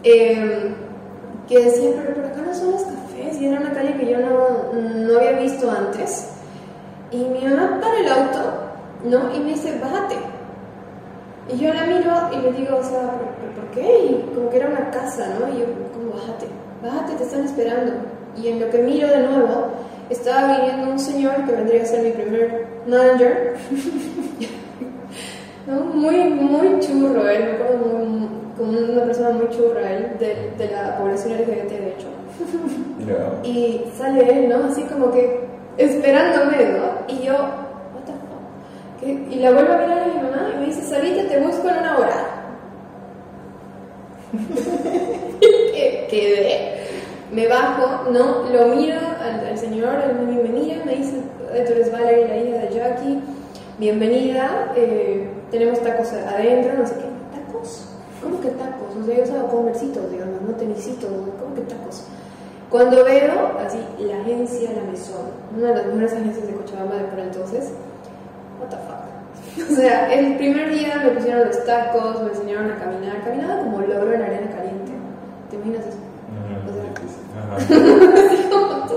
Eh, 0.04 0.74
que 1.48 1.60
decía, 1.66 1.92
pero 1.98 2.16
por 2.16 2.26
acá 2.26 2.42
no 2.42 2.54
son 2.54 2.72
los 2.72 2.84
cafés, 2.84 3.40
y 3.42 3.46
era 3.48 3.60
una 3.60 3.74
calle 3.74 3.96
que 3.98 4.10
yo 4.12 4.18
no, 4.20 4.74
no 4.74 5.18
había 5.18 5.34
visto 5.40 5.70
antes. 5.70 6.30
Y 7.12 7.18
mi 7.18 7.42
mamá 7.46 7.80
para 7.82 8.00
el 8.00 8.08
auto, 8.08 8.40
¿no? 9.04 9.36
Y 9.36 9.40
me 9.42 9.50
dice, 9.52 9.78
bájate. 9.82 10.16
Y 11.54 11.58
yo 11.58 11.74
la 11.74 11.84
miro 11.86 12.12
y 12.32 12.38
le 12.42 12.52
digo, 12.54 12.78
o 12.78 12.84
sea, 12.84 13.02
¿por, 13.12 13.28
por- 13.56 13.72
qué? 13.74 14.06
Y 14.06 14.32
como 14.36 14.50
que 14.50 14.58
era 14.58 14.68
una 14.70 14.90
casa, 14.92 15.28
¿no? 15.40 15.48
Y 15.54 15.60
yo, 15.60 15.66
como, 15.94 16.12
bájate, 16.14 16.46
bájate, 16.84 17.16
te 17.16 17.24
están 17.24 17.44
esperando. 17.46 17.94
Y 18.38 18.48
en 18.48 18.60
lo 18.62 18.70
que 18.70 18.78
miro 18.80 19.08
de 19.08 19.24
nuevo, 19.28 19.68
estaba 20.10 20.58
viniendo 20.58 20.92
un 20.92 21.00
señor 21.00 21.36
que 21.46 21.52
vendría 21.54 21.84
a 21.84 21.86
ser 21.86 22.04
mi 22.04 22.12
primer 22.12 22.66
manager. 22.88 23.56
¿no? 25.68 25.82
Muy, 25.94 26.18
muy 26.30 26.80
churro 26.80 27.28
él, 27.30 27.44
me 27.46 27.52
acuerdo 27.52 27.78
muy, 27.98 28.28
como 28.62 28.78
una 28.94 29.04
persona 29.04 29.30
muy 29.32 29.50
churra 29.50 29.92
él, 29.92 30.12
de, 30.20 30.52
de 30.58 30.72
la 30.72 30.98
población 30.98 31.34
LGBT 31.34 31.70
de 31.72 31.90
hecho. 31.90 32.08
Y 33.44 33.84
sale 33.98 34.22
él, 34.32 34.50
¿no? 34.50 34.66
Así 34.66 34.84
como 34.84 35.12
que 35.12 35.40
esperándome, 35.78 36.58
¿no? 36.78 37.14
Y 37.14 37.24
yo, 37.26 37.34
what 37.34 38.04
the 38.06 38.12
fuck? 38.14 39.00
¿Qué? 39.02 39.36
Y 39.36 39.40
la 39.40 39.52
vuelvo 39.52 39.74
a 39.74 39.78
mirar 39.78 40.00
a 40.00 40.06
mi 40.06 40.14
mamá 40.22 40.50
y 40.56 40.60
me 40.60 40.66
dice, 40.68 40.82
Sarita, 40.84 41.28
te 41.28 41.40
busco 41.40 41.68
en 41.70 41.78
una 41.78 41.98
hora. 41.98 42.26
¿Qué? 45.74 46.08
Quedé. 46.10 46.78
Me 47.32 47.48
bajo, 47.48 48.10
no, 48.12 48.44
lo 48.52 48.76
miro 48.76 48.96
al, 49.22 49.48
al 49.48 49.58
señor, 49.58 49.96
él 50.06 50.28
me, 50.28 50.50
mira, 50.50 50.84
me 50.86 50.96
dice, 50.96 51.16
"Eh, 51.54 51.64
tú 51.66 51.74
eres 51.74 51.92
Valerie, 51.92 52.28
la 52.28 52.38
hija 52.38 52.58
de 52.58 52.70
Jackie, 52.76 53.20
bienvenida, 53.80 54.74
eh, 54.76 55.28
tenemos 55.50 55.80
tacos 55.82 56.12
adentro, 56.14 56.74
no 56.78 56.86
sé 56.86 56.96
qué. 56.96 57.11
¿Cómo 58.22 58.40
que 58.40 58.50
tacos? 58.50 58.96
O 59.02 59.04
sea, 59.06 59.18
yo 59.18 59.24
usaba 59.24 59.50
conversitos, 59.50 60.12
digamos, 60.12 60.42
no 60.42 60.54
tenisitos. 60.56 61.10
¿cómo 61.40 61.56
que 61.56 61.62
tacos? 61.62 62.04
Cuando 62.70 63.04
veo, 63.04 63.58
así, 63.66 63.80
la 64.00 64.22
agencia 64.22 64.72
La 64.72 64.90
Mesón, 64.90 65.28
una 65.58 65.68
de 65.70 65.76
las 65.76 65.86
mejores 65.88 66.14
agencias 66.14 66.48
de 66.48 66.54
Cochabamba 66.54 66.96
de 66.96 67.04
por 67.04 67.20
entonces, 67.20 67.74
what 68.60 68.70
the 68.70 68.78
fuck. 68.78 69.02
O 69.72 69.76
sea, 69.76 70.14
el 70.14 70.38
primer 70.38 70.72
día 70.72 71.02
me 71.04 71.10
pusieron 71.10 71.48
los 71.48 71.66
tacos, 71.66 72.22
me 72.22 72.30
enseñaron 72.30 72.72
a 72.72 72.78
caminar, 72.78 73.22
caminaba 73.24 73.64
como 73.64 73.82
logro 73.82 74.14
en 74.14 74.22
arena 74.22 74.50
caliente. 74.56 74.92
¿Te 75.50 75.56
imaginas 75.58 75.86
eso? 75.88 75.98
Ajá. 77.42 77.58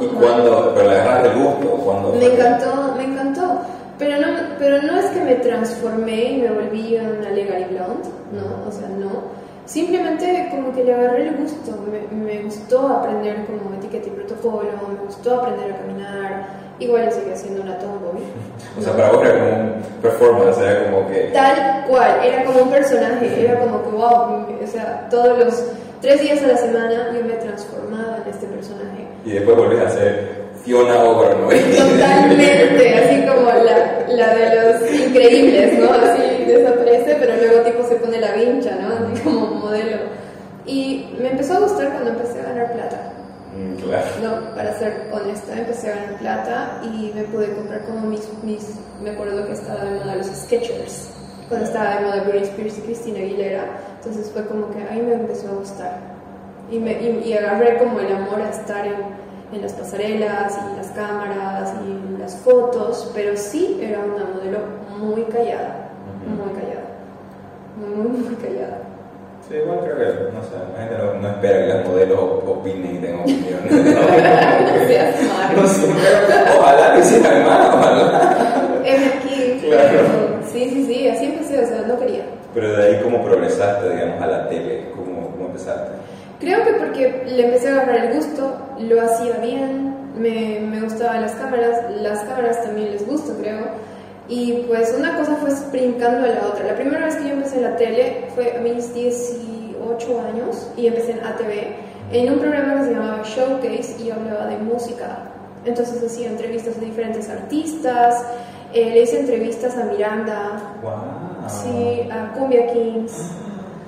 ¿Y 0.01 0.07
cuándo? 0.07 0.73
¿Pero 0.75 0.89
le 0.89 1.01
agarraste 1.01 1.29
el 1.31 1.43
gusto? 1.43 1.75
o 1.75 1.79
¿Cuándo? 1.79 2.13
Me 2.13 2.27
encantó, 2.27 2.95
me 2.97 3.05
encantó. 3.05 3.61
Pero 3.99 4.21
no, 4.21 4.39
pero 4.59 4.83
no 4.83 4.99
es 4.99 5.07
que 5.07 5.21
me 5.21 5.35
transformé 5.37 6.33
y 6.33 6.43
me 6.43 6.51
volví 6.51 6.97
una 6.97 7.31
Legally 7.31 7.65
Blonde, 7.65 8.09
no, 8.33 8.69
o 8.69 8.73
sea, 8.73 8.89
no. 8.89 9.45
Simplemente 9.67 10.49
como 10.51 10.75
que 10.75 10.85
le 10.85 10.95
agarré 10.95 11.29
el 11.29 11.37
gusto, 11.37 11.73
me, 11.91 12.17
me 12.17 12.43
gustó 12.43 12.89
aprender 12.89 13.47
como 13.47 13.75
etiqueta 13.77 14.09
y 14.09 14.11
protocolo, 14.11 14.69
me 14.89 15.05
gustó 15.05 15.37
aprender 15.37 15.73
a 15.73 15.77
caminar, 15.79 16.47
igual 16.79 17.11
seguía 17.13 17.37
siendo 17.37 17.63
una 17.63 17.79
tomboy. 17.79 18.23
O 18.79 18.83
sea, 18.83 18.93
para 18.93 19.13
vos 19.13 19.25
era 19.25 19.39
como 19.39 19.57
un 19.57 19.83
performance, 20.03 20.59
era 20.59 20.91
como 20.91 21.09
que... 21.09 21.31
Tal 21.33 21.85
cual, 21.89 22.25
era 22.25 22.45
como 22.45 22.63
un 22.63 22.71
personaje, 22.71 23.45
era 23.45 23.61
como 23.61 23.83
que 23.83 23.91
wow, 23.91 24.47
o 24.63 24.67
sea, 24.67 25.09
todos 25.09 25.39
los 25.39 25.65
tres 26.01 26.21
días 26.21 26.43
a 26.43 26.49
la 26.49 26.57
semana 26.57 27.13
yo 27.15 27.25
me 27.25 27.35
transformaba 27.35 28.19
en 28.25 28.31
este 28.31 28.47
personaje. 28.47 29.07
Y 29.25 29.31
después 29.31 29.57
volvés 29.57 29.81
a 29.81 29.91
ser 29.91 30.44
Fiona 30.65 31.05
Ogre, 31.05 31.35
¿no? 31.37 31.49
Totalmente, 31.77 32.95
así 32.95 33.27
como 33.27 33.51
la, 33.51 34.07
la 34.09 34.35
de 34.35 34.57
los 34.57 34.95
increíbles, 34.95 35.79
¿no? 35.79 35.91
Así 35.93 36.45
desaparece, 36.47 37.17
pero 37.21 37.37
luego 37.37 37.61
tipo 37.63 37.85
se 37.87 37.97
pone 37.97 38.19
la 38.19 38.33
vincha, 38.33 38.77
¿no? 38.81 39.13
Así 39.13 39.23
como 39.23 39.47
modelo. 39.47 39.99
Y 40.67 41.15
me 41.21 41.33
empezó 41.33 41.55
a 41.55 41.61
gustar 41.61 41.91
cuando 41.93 42.11
empecé 42.11 42.41
a 42.41 42.45
ganar 42.45 42.73
plata. 42.73 43.13
Mm, 43.55 43.75
claro. 43.77 44.07
No, 44.23 44.55
para 44.55 44.79
ser 44.79 45.11
honesta, 45.13 45.59
empecé 45.59 45.93
a 45.93 45.97
ganar 45.97 46.19
plata 46.19 46.81
y 46.83 47.13
me 47.15 47.25
pude 47.25 47.55
comprar 47.55 47.85
como 47.85 48.07
mis, 48.07 48.23
mis 48.43 48.75
me 49.03 49.11
acuerdo 49.11 49.47
que 49.47 49.53
estaba 49.53 49.85
de 49.85 50.01
moda 50.01 50.17
los 50.17 50.27
Skechers, 50.29 51.11
cuando 51.49 51.67
estaba 51.67 51.97
de 51.97 52.07
moda 52.07 52.23
Britney 52.23 52.43
Spears 52.45 52.79
y 52.79 52.81
Christina 52.81 53.19
Aguilera, 53.19 53.65
entonces 53.97 54.31
fue 54.33 54.47
como 54.47 54.71
que 54.71 54.83
ahí 54.91 55.03
me 55.03 55.13
empezó 55.13 55.49
a 55.49 55.55
gustar. 55.57 56.15
Y, 56.71 56.79
me, 56.79 56.93
y, 56.93 57.23
y 57.27 57.35
agarré 57.35 57.77
como 57.77 58.01
el 58.01 58.11
amor 58.11 58.41
a 58.41 58.49
estar 58.49 58.87
en, 58.87 59.24
en 59.53 59.63
las 59.63 59.73
pasarelas 59.73 60.59
y 60.73 60.77
las 60.77 60.89
cámaras 60.89 61.75
y 61.87 62.19
las 62.21 62.37
fotos, 62.37 63.11
pero 63.15 63.37
sí 63.37 63.79
era 63.83 64.01
una 64.01 64.25
modelo 64.25 64.59
muy 64.99 65.23
callada, 65.25 65.91
muy 66.27 66.53
callada, 66.55 66.85
muy, 67.77 68.09
muy, 68.09 68.19
muy 68.19 68.35
callada. 68.37 68.79
Sí, 69.49 69.57
igual 69.57 69.81
creo 69.81 69.97
que, 69.99 70.33
no 70.33 70.43
sé, 70.43 70.57
la 70.73 70.81
gente 70.81 70.97
no, 70.99 71.21
no 71.21 71.29
espera 71.29 71.59
que 71.59 71.67
las 71.67 71.87
modelos 71.87 72.19
opinen 72.47 72.97
y 72.97 72.99
tengan 72.99 73.21
opiniones. 73.21 73.73
No. 75.55 75.63
No 75.63 75.69
sé, 75.69 75.87
ojalá 76.59 76.95
que 76.95 77.01
hicieran 77.01 77.47
más, 77.47 77.75
ojalá. 77.75 78.81
Heme 78.85 79.07
aquí. 79.07 79.61
Claro. 79.69 80.01
Sí, 80.51 80.71
sí, 80.71 80.87
sí, 80.87 81.09
así 81.09 81.25
empecé, 81.27 81.63
o 81.63 81.67
sea, 81.67 81.83
no 81.87 81.99
quería. 81.99 82.25
Pero 82.55 82.77
de 82.77 82.85
ahí, 82.85 83.01
¿cómo 83.03 83.23
progresaste, 83.25 83.91
digamos, 83.91 84.23
a 84.23 84.27
la 84.27 84.49
tele? 84.49 84.89
Creo 86.45 86.63
que 86.63 86.73
porque 86.75 87.25
le 87.27 87.47
empecé 87.47 87.71
a 87.71 87.73
agarrar 87.73 88.05
el 88.05 88.17
gusto, 88.17 88.55
lo 88.79 89.01
hacía 89.01 89.39
bien, 89.39 90.13
me, 90.15 90.61
me 90.61 90.83
gustaban 90.83 91.23
las 91.23 91.33
cámaras, 91.33 91.91
las 92.03 92.21
cámaras 92.21 92.63
también 92.63 92.91
les 92.91 93.07
gusta, 93.07 93.33
creo. 93.41 93.65
Y 94.29 94.65
pues 94.69 94.95
una 94.95 95.17
cosa 95.17 95.37
fue 95.37 95.49
brincando 95.73 96.27
a 96.27 96.29
la 96.29 96.47
otra. 96.49 96.67
La 96.67 96.75
primera 96.75 97.07
vez 97.07 97.17
que 97.17 97.29
yo 97.29 97.31
empecé 97.31 97.57
en 97.57 97.63
la 97.63 97.77
tele 97.77 98.27
fue 98.35 98.59
a 98.59 98.61
mis 98.61 98.93
18 98.93 100.21
años 100.21 100.71
y 100.77 100.87
empecé 100.87 101.13
en 101.13 101.25
ATV 101.25 102.13
en 102.13 102.33
un 102.35 102.39
programa 102.39 102.75
que 102.75 102.85
se 102.89 102.91
llamaba 102.93 103.23
Showcase 103.25 104.05
y 104.05 104.11
hablaba 104.11 104.47
de 104.47 104.59
música. 104.59 105.31
Entonces 105.65 106.03
hacía 106.05 106.29
entrevistas 106.29 106.77
a 106.77 106.81
diferentes 106.81 107.31
artistas, 107.31 108.23
eh, 108.75 108.91
le 108.91 109.03
hice 109.05 109.21
entrevistas 109.21 109.79
a 109.79 109.85
Miranda, 109.85 110.75
¡Wow! 110.83 111.49
sí, 111.49 112.07
a 112.11 112.35
Cumbia 112.35 112.67
Kings. 112.71 113.31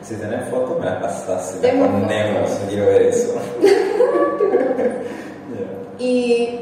Si 0.07 0.15
tenés 0.15 0.49
fotos, 0.49 0.79
me 0.79 0.87
las 0.87 1.03
pasás, 1.03 1.57
y 1.59 1.67
las 1.67 1.75
ponemos, 1.75 2.51
quiero 2.69 2.87
ver 2.87 3.03
eso. 3.03 3.35
Y, 5.99 6.61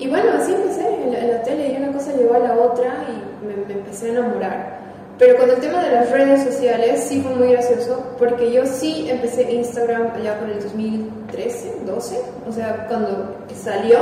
y 0.00 0.08
bueno, 0.08 0.32
así 0.36 0.52
empecé, 0.52 0.84
en 1.04 1.12
la, 1.12 1.20
en 1.20 1.30
la 1.30 1.42
tele 1.42 1.68
y 1.68 1.76
una 1.76 1.92
cosa 1.92 2.12
llegó 2.16 2.34
a 2.34 2.40
la 2.40 2.54
otra 2.54 3.06
y 3.08 3.46
me, 3.46 3.54
me 3.64 3.74
empecé 3.74 4.08
a 4.08 4.12
enamorar. 4.14 4.82
Pero 5.18 5.38
con 5.38 5.48
el 5.50 5.56
tema 5.58 5.84
de 5.84 5.92
las 5.92 6.10
redes 6.10 6.42
sociales 6.42 7.04
sí 7.08 7.20
fue 7.20 7.34
muy 7.36 7.52
gracioso 7.52 8.04
porque 8.18 8.50
yo 8.50 8.66
sí 8.66 9.08
empecé 9.08 9.52
Instagram 9.52 10.10
allá 10.16 10.36
por 10.40 10.48
el 10.50 10.60
2013, 10.60 11.74
12, 11.86 12.20
o 12.48 12.52
sea, 12.52 12.86
cuando 12.88 13.36
salió 13.54 13.98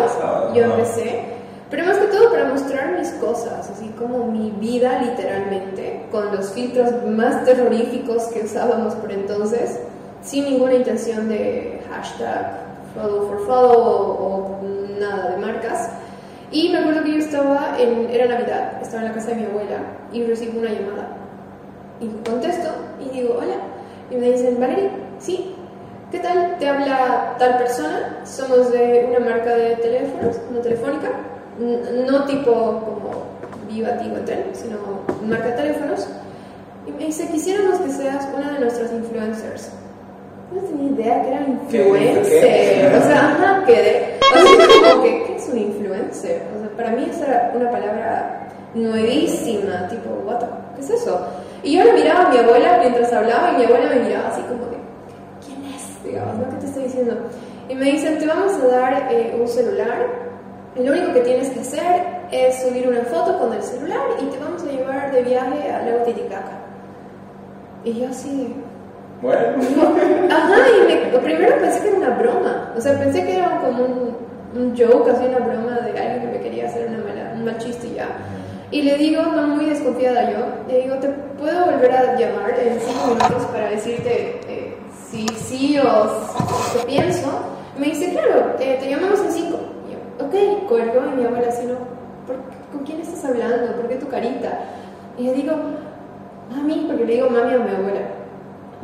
yo 0.54 0.64
empecé, 0.64 1.24
pero 1.70 1.86
más 1.86 1.98
que 1.98 2.06
todo 2.06 2.30
para 2.30 2.46
mostrar 2.46 2.98
mis 2.98 3.10
cosas, 3.12 3.70
así 3.70 3.88
como 3.98 4.26
mi 4.26 4.50
vida 4.50 5.00
literalmente, 5.02 6.06
con 6.10 6.34
los 6.34 6.50
filtros 6.52 6.90
más 7.06 7.44
terroríficos 7.44 8.24
que 8.24 8.42
usábamos 8.42 8.94
por 8.96 9.12
entonces, 9.12 9.78
sin 10.20 10.44
ninguna 10.44 10.74
intención 10.74 11.28
de 11.28 11.80
hashtag 11.88 12.58
follow 12.94 13.28
for 13.28 13.46
follow 13.46 13.80
o, 13.80 14.58
o 14.58 14.60
nada 14.98 15.30
de 15.30 15.36
marcas. 15.38 15.90
Y 16.50 16.70
me 16.70 16.78
acuerdo 16.78 17.04
que 17.04 17.12
yo 17.12 17.18
estaba 17.18 17.76
en, 17.78 18.10
era 18.10 18.26
Navidad, 18.26 18.82
estaba 18.82 19.02
en 19.02 19.08
la 19.08 19.14
casa 19.14 19.28
de 19.28 19.36
mi 19.36 19.44
abuela 19.44 19.78
y 20.12 20.24
recibo 20.24 20.58
una 20.58 20.70
llamada. 20.70 21.08
Y 22.00 22.08
contesto 22.28 22.68
y 23.00 23.16
digo, 23.16 23.36
hola. 23.38 23.54
Y 24.10 24.16
me 24.16 24.32
dicen, 24.32 24.58
Valerie, 24.58 24.90
sí. 25.18 25.54
¿Qué 26.10 26.18
tal? 26.18 26.56
Te 26.58 26.68
habla 26.68 27.36
tal 27.38 27.58
persona. 27.58 28.20
Somos 28.24 28.72
de 28.72 29.06
una 29.08 29.20
marca 29.20 29.54
de 29.54 29.76
teléfonos, 29.76 30.40
una 30.50 30.60
telefónica. 30.60 31.08
No 31.60 32.24
tipo 32.24 32.50
como 32.52 33.10
Viva 33.68 33.96
Tigo 33.98 34.16
Tel, 34.24 34.44
sino 34.52 34.76
marca 35.26 35.54
teléfonos. 35.54 36.08
Y 36.86 36.92
me 36.92 37.06
dice, 37.06 37.28
quisiéramos 37.28 37.78
que 37.80 37.90
seas 37.90 38.26
una 38.34 38.52
de 38.52 38.60
nuestras 38.60 38.90
influencers. 38.92 39.70
No 40.52 40.60
tenía 40.62 40.90
idea 40.90 41.22
que 41.22 41.28
era 41.28 41.40
influencer. 41.46 42.96
O 42.96 43.02
sea, 43.02 43.30
ajá, 43.32 43.64
quedé. 43.66 44.18
O 44.20 44.38
sea, 44.46 44.90
como 44.90 45.02
que, 45.02 45.24
¿qué 45.26 45.36
es 45.36 45.48
un 45.48 45.58
influencer? 45.58 46.42
O 46.56 46.60
sea, 46.60 46.70
para 46.76 46.90
mí 46.92 47.06
esa 47.10 47.26
era 47.26 47.52
una 47.54 47.70
palabra 47.70 48.48
nuevísima, 48.74 49.86
tipo, 49.88 50.10
what 50.26 50.38
the- 50.38 50.46
¿qué 50.76 50.80
es 50.82 50.90
eso? 50.90 51.20
Y 51.62 51.76
yo 51.76 51.84
le 51.84 51.92
miraba 51.92 52.26
a 52.26 52.30
mi 52.30 52.38
abuela 52.38 52.78
mientras 52.80 53.12
hablaba 53.12 53.52
y 53.52 53.56
mi 53.58 53.64
abuela 53.64 53.90
me 53.94 54.00
miraba 54.00 54.28
así 54.28 54.40
como 54.42 54.70
que, 54.70 54.76
¿quién 55.46 55.64
es? 55.74 56.02
Digamos, 56.04 56.36
¿no? 56.38 56.48
¿Qué 56.50 56.56
te 56.56 56.66
estoy 56.66 56.82
diciendo? 56.84 57.16
Y 57.68 57.74
me 57.74 57.84
dicen, 57.84 58.18
te 58.18 58.26
vamos 58.26 58.52
a 58.54 58.66
dar 58.66 59.08
eh, 59.12 59.36
un 59.40 59.46
celular, 59.46 60.06
lo 60.76 60.92
único 60.92 61.12
que 61.12 61.20
tienes 61.20 61.50
que 61.50 61.60
hacer 61.60 62.06
es 62.30 62.62
subir 62.62 62.88
una 62.88 63.02
foto 63.02 63.38
con 63.38 63.52
el 63.52 63.62
celular 63.62 64.00
y 64.20 64.24
te 64.26 64.38
vamos 64.38 64.62
a 64.62 64.66
llevar 64.66 65.12
de 65.12 65.22
viaje 65.22 65.70
al 65.72 65.86
lago 65.86 66.04
Titicaca. 66.04 66.58
Y 67.84 68.00
yo 68.00 68.08
así, 68.08 68.54
Bueno, 69.22 69.40
Ajá, 70.30 70.54
y 70.68 70.86
me- 71.12 71.18
primero 71.18 71.56
pensé 71.60 71.80
que 71.82 71.88
era 71.88 71.96
una 71.98 72.10
broma. 72.10 72.72
O 72.76 72.80
sea, 72.80 72.98
pensé 72.98 73.24
que 73.24 73.36
era 73.36 73.60
como 73.60 73.84
un, 73.84 74.16
un 74.54 74.74
joke, 74.76 75.10
así 75.10 75.24
una 75.24 75.38
broma 75.38 75.80
de 75.80 75.90
alguien 75.98 76.20
que 76.22 76.38
me 76.38 76.40
quería 76.42 76.66
hacer 76.68 76.88
una 76.88 76.98
mala, 76.98 77.32
un 77.34 77.44
mal 77.44 77.58
chiste 77.58 77.90
ya. 77.94 78.06
Y 78.70 78.82
le 78.82 78.96
digo, 78.96 79.22
no 79.22 79.42
muy 79.48 79.64
desconfiada 79.66 80.30
yo, 80.30 80.38
le 80.68 80.82
digo, 80.82 80.94
¿te 80.96 81.08
puedo 81.08 81.64
volver 81.66 81.90
a 81.90 82.16
llamar 82.16 82.54
en 82.60 82.78
cinco 82.80 83.08
minutos 83.08 83.44
para 83.52 83.70
decirte 83.70 84.40
eh, 84.46 84.76
si 85.10 85.26
sí 85.28 85.76
o 85.78 86.08
si 86.72 86.78
te 86.78 86.84
pienso? 86.86 87.28
Me 87.76 87.86
dice, 87.86 88.12
claro, 88.12 88.54
te, 88.58 88.74
te 88.76 88.88
llamamos 88.88 89.18
en 89.20 89.32
cinco. 89.32 89.58
Ok, 90.30 90.68
cuelgo 90.68 91.00
y 91.12 91.16
mi 91.18 91.24
abuela 91.26 91.48
así, 91.48 91.66
no, 91.66 91.74
¿por 92.26 92.36
qué- 92.36 92.72
¿con 92.72 92.84
quién 92.84 93.00
estás 93.00 93.24
hablando? 93.24 93.74
¿Por 93.74 93.88
qué 93.88 93.96
tu 93.96 94.06
carita? 94.08 94.60
Y 95.18 95.26
yo 95.26 95.32
digo, 95.32 95.52
mami, 96.54 96.84
porque 96.88 97.04
le 97.04 97.14
digo 97.14 97.28
mami 97.30 97.54
a 97.54 97.58
mi 97.58 97.70
abuela. 97.74 98.00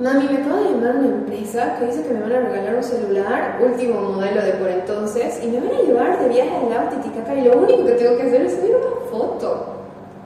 Mami, 0.01 0.29
me 0.29 0.39
acaba 0.43 0.61
de 0.61 0.71
llamar 0.73 0.97
una 0.97 1.07
empresa 1.07 1.77
que 1.79 1.87
dice 1.87 2.03
que 2.03 2.13
me 2.15 2.21
van 2.21 2.33
a 2.33 2.41
regalar 2.41 2.75
un 2.75 2.83
celular, 2.83 3.59
último 3.65 4.01
modelo 4.01 4.43
de 4.43 4.53
por 4.53 4.69
entonces, 4.69 5.41
y 5.43 5.47
me 5.47 5.61
van 5.61 5.71
a 5.75 5.83
llevar 5.83 6.19
de 6.21 6.29
viaje 6.29 6.51
al 6.57 6.69
lago 6.69 6.89
Titicaca 6.91 7.35
y 7.35 7.43
lo 7.45 7.57
único 7.59 7.87
que 7.87 7.93
tengo 7.93 8.17
que 8.17 8.23
hacer 8.25 8.43
es 8.43 8.53
subir 8.57 8.75
una 8.77 9.11
foto 9.11 9.67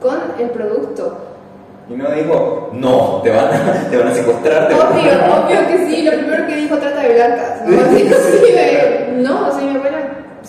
con 0.00 0.16
el 0.40 0.50
producto. 0.50 1.18
y 1.88 1.92
no 1.94 2.10
dijo, 2.10 2.70
no, 2.72 3.20
te 3.22 3.30
van 3.30 3.46
a, 3.46 3.88
te 3.90 3.96
van 3.98 4.08
a 4.08 4.14
secuestrar. 4.14 4.72
Obvio, 4.72 5.12
obvio 5.12 5.66
que 5.68 5.86
sí, 5.86 6.02
lo 6.02 6.12
primero 6.12 6.46
que 6.46 6.56
dijo 6.56 6.76
trata 6.78 7.00
de 7.02 7.14
blancas, 7.14 7.62
¿no? 7.66 7.76
Sí, 7.92 8.10
no, 9.22 9.48
o 9.48 9.52
sea, 9.52 9.69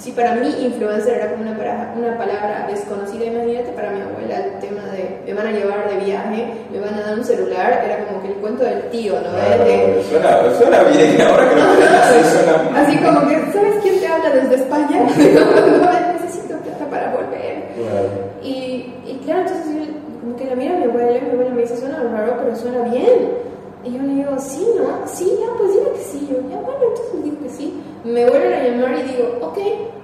si 0.01 0.11
para 0.13 0.33
mí 0.35 0.47
influencer 0.65 1.13
era 1.17 1.29
como 1.31 1.43
una, 1.43 1.55
para- 1.55 1.93
una 1.95 2.17
palabra 2.17 2.65
desconocida, 2.67 3.25
imagínate 3.25 3.71
para 3.73 3.91
mi 3.91 4.01
abuela 4.01 4.35
el 4.45 4.59
tema 4.59 4.81
de 4.91 5.21
me 5.25 5.33
van 5.33 5.47
a 5.47 5.51
llevar 5.51 5.87
de 5.89 5.97
viaje, 6.03 6.47
me 6.71 6.79
van 6.79 6.93
a 6.95 7.01
dar 7.01 7.17
un 7.19 7.23
celular, 7.23 7.83
era 7.85 8.05
como 8.05 8.21
que 8.23 8.29
el 8.29 8.33
cuento 8.35 8.63
del 8.63 8.81
tío, 8.89 9.13
¿no? 9.21 9.31
De- 9.63 10.03
Suena, 10.09 10.39
suena 10.57 10.83
bien, 10.89 11.21
ahora 11.21 11.49
que 11.49 11.55
lo 11.55 11.61
así 11.61 12.19
suena. 12.35 12.81
Así 12.81 12.97
como 12.97 13.27
que, 13.27 13.35
¿sabes 13.53 13.75
quién 13.83 13.99
te 13.99 14.07
habla 14.07 14.29
desde 14.31 14.55
España? 14.55 14.97
No, 15.81 16.13
necesito 16.13 16.55
plata 16.57 16.85
para 16.89 17.11
volver. 17.13 17.69
Claro. 17.75 18.09
Y, 18.43 18.93
y 19.05 19.21
claro, 19.23 19.41
entonces 19.41 19.65
yo 19.87 19.93
como 20.21 20.35
que 20.35 20.45
la 20.45 20.55
miro 20.55 20.75
a 20.75 20.77
mi 20.79 20.83
abuela 20.85 21.17
y 21.17 21.21
mi 21.21 21.29
abuela 21.31 21.51
me 21.51 21.61
dice, 21.61 21.77
suena 21.77 22.01
raro, 22.11 22.37
pero 22.43 22.55
suena 22.55 22.81
bien. 22.89 23.51
Y 23.83 23.93
yo 23.93 24.01
le 24.03 24.13
digo, 24.13 24.31
sí, 24.39 24.65
¿no? 24.77 25.07
Sí, 25.07 25.25
ya, 25.39 25.47
pues 25.57 25.71
dime 25.73 25.89
que 25.95 26.03
sí. 26.03 26.27
Yo, 26.29 26.37
ya, 26.49 26.57
bueno, 26.61 26.79
entonces 26.89 27.13
le 27.15 27.21
digo 27.23 27.37
que 27.43 27.49
sí. 27.49 27.81
Me 28.11 28.29
vuelven 28.29 28.53
a 28.53 28.63
llamar 28.63 28.99
y 28.99 29.03
digo, 29.03 29.37
ok, 29.41 29.57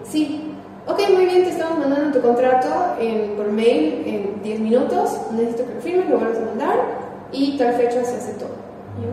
sí. 0.03 0.43
Ok, 0.87 0.99
muy 1.13 1.25
bien, 1.25 1.43
te 1.43 1.49
estamos 1.49 1.79
mandando 1.79 2.17
tu 2.17 2.25
contrato 2.25 2.67
en, 2.99 3.31
por 3.35 3.51
mail 3.51 4.03
en 4.05 4.41
10 4.41 4.59
minutos. 4.61 5.17
Necesito 5.31 5.65
que 5.67 5.73
lo 5.75 5.81
firmes, 5.81 6.09
lo 6.09 6.17
vuelves 6.17 6.37
a 6.37 6.45
mandar 6.45 6.75
y 7.31 7.57
tal 7.57 7.73
fecha 7.73 8.03
se 8.05 8.15
hace 8.15 8.33
todo. 8.33 8.55
Y 8.97 9.03
yo, 9.03 9.09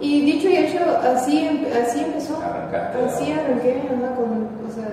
y 0.00 0.20
dicho 0.32 0.48
y 0.48 0.56
hecho, 0.56 0.78
así, 1.02 1.66
así 1.82 2.00
empezó. 2.00 2.36
Arrancaste, 2.40 2.98
Así 3.06 3.32
¿no? 3.32 3.40
arranqué, 3.40 3.82
anda 3.90 4.14
con, 4.14 4.48
o 4.68 4.72
sea, 4.74 4.88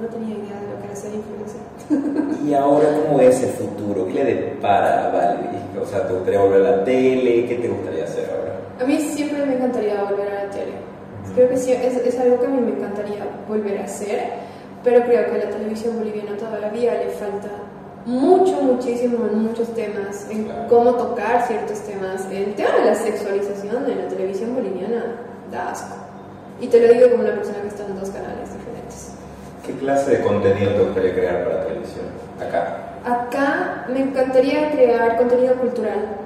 no 0.00 0.06
tenía 0.08 0.34
idea 0.34 0.60
de 0.60 0.74
lo 0.74 0.80
que 0.80 0.86
era 0.86 0.96
ser 0.96 1.12
influencer. 1.14 1.60
Y 2.46 2.54
ahora, 2.54 2.88
¿cómo 3.04 3.18
ves 3.18 3.42
el 3.42 3.50
futuro? 3.50 4.06
¿Qué 4.06 4.14
le 4.14 4.24
depara 4.34 5.06
a 5.06 5.10
Valerie? 5.12 5.60
O 5.80 5.86
sea, 5.86 6.06
¿te 6.06 6.14
gustaría 6.14 6.40
volver 6.40 6.66
a 6.66 6.76
la 6.78 6.84
tele? 6.84 7.46
¿Qué 7.46 7.54
te 7.56 7.68
gustaría 7.68 8.04
hacer 8.04 8.28
ahora? 8.30 8.56
A 8.80 8.84
mí 8.86 8.98
siempre 8.98 9.44
me 9.46 9.54
encantaría 9.54 10.02
volver 10.02 10.28
a 10.28 10.44
la. 10.44 10.49
Creo 11.34 11.48
que 11.48 11.56
sí, 11.56 11.72
es, 11.72 11.96
es 11.96 12.18
algo 12.18 12.40
que 12.40 12.46
a 12.46 12.50
mí 12.50 12.60
me 12.60 12.72
encantaría 12.72 13.24
volver 13.48 13.78
a 13.78 13.84
hacer, 13.84 14.20
pero 14.82 15.02
creo 15.04 15.26
que 15.26 15.32
a 15.42 15.44
la 15.44 15.50
televisión 15.50 15.98
boliviana 15.98 16.36
todavía 16.36 16.94
le 16.94 17.10
falta 17.10 17.48
mucho, 18.06 18.60
muchísimo 18.62 19.26
en 19.30 19.44
muchos 19.44 19.72
temas, 19.74 20.26
en 20.30 20.44
Claro. 20.44 20.66
cómo 20.68 20.94
tocar 20.94 21.46
ciertos 21.46 21.80
temas. 21.80 22.26
El 22.32 22.54
tema 22.54 22.76
de 22.78 22.86
la 22.86 22.94
sexualización 22.94 23.90
en 23.90 23.98
la 23.98 24.08
televisión 24.08 24.54
boliviana 24.54 25.16
da 25.52 25.70
asco. 25.70 25.94
Y 26.60 26.66
te 26.66 26.80
lo 26.86 26.92
digo 26.92 27.10
como 27.10 27.22
una 27.22 27.34
persona 27.34 27.60
que 27.62 27.68
está 27.68 27.86
en 27.86 27.98
dos 27.98 28.10
canales 28.10 28.48
diferentes. 28.52 29.12
¿Qué 29.66 29.72
clase 29.74 30.10
de 30.12 30.20
contenido 30.22 30.72
te 30.72 30.82
gustaría 30.82 31.14
crear 31.14 31.44
para 31.44 31.66
televisión? 31.66 32.06
Acá. 32.40 32.78
Acá 33.04 33.86
me 33.92 34.00
encantaría 34.00 34.70
crear 34.72 35.16
contenido 35.16 35.54
cultural. 35.56 36.16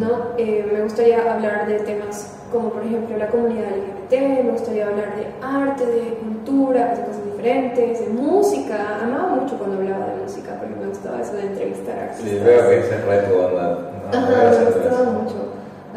¿No? 0.00 0.36
Eh, 0.38 0.68
me 0.72 0.82
gustaría 0.82 1.34
hablar 1.34 1.66
de 1.66 1.80
temas 1.80 2.36
como 2.52 2.70
por 2.70 2.82
ejemplo 2.82 3.16
la 3.16 3.28
comunidad 3.28 3.68
LGBT, 3.70 4.44
me 4.44 4.50
gustaría 4.52 4.86
hablar 4.86 5.16
de 5.16 5.26
arte, 5.42 5.86
de 5.86 6.14
cultura, 6.14 6.94
de 6.94 7.02
cosas 7.02 7.24
diferentes, 7.24 8.00
de 8.00 8.08
música. 8.08 9.00
Amaba 9.02 9.36
mucho 9.36 9.58
cuando 9.58 9.78
hablaba 9.78 10.06
de 10.06 10.22
música 10.22 10.56
porque 10.58 10.74
me 10.74 10.86
gustaba 10.86 11.20
eso 11.20 11.34
de 11.34 11.42
entrevistar 11.42 11.98
artistas. 11.98 12.30
Sí, 12.30 12.38
veo 12.44 12.68
que 12.68 12.78
ese 12.78 12.96
reto 13.02 13.48
anda. 13.48 13.90
Ajá, 14.12 14.58
me 14.58 14.64
gustaba 14.64 15.10
mucho. 15.10 15.34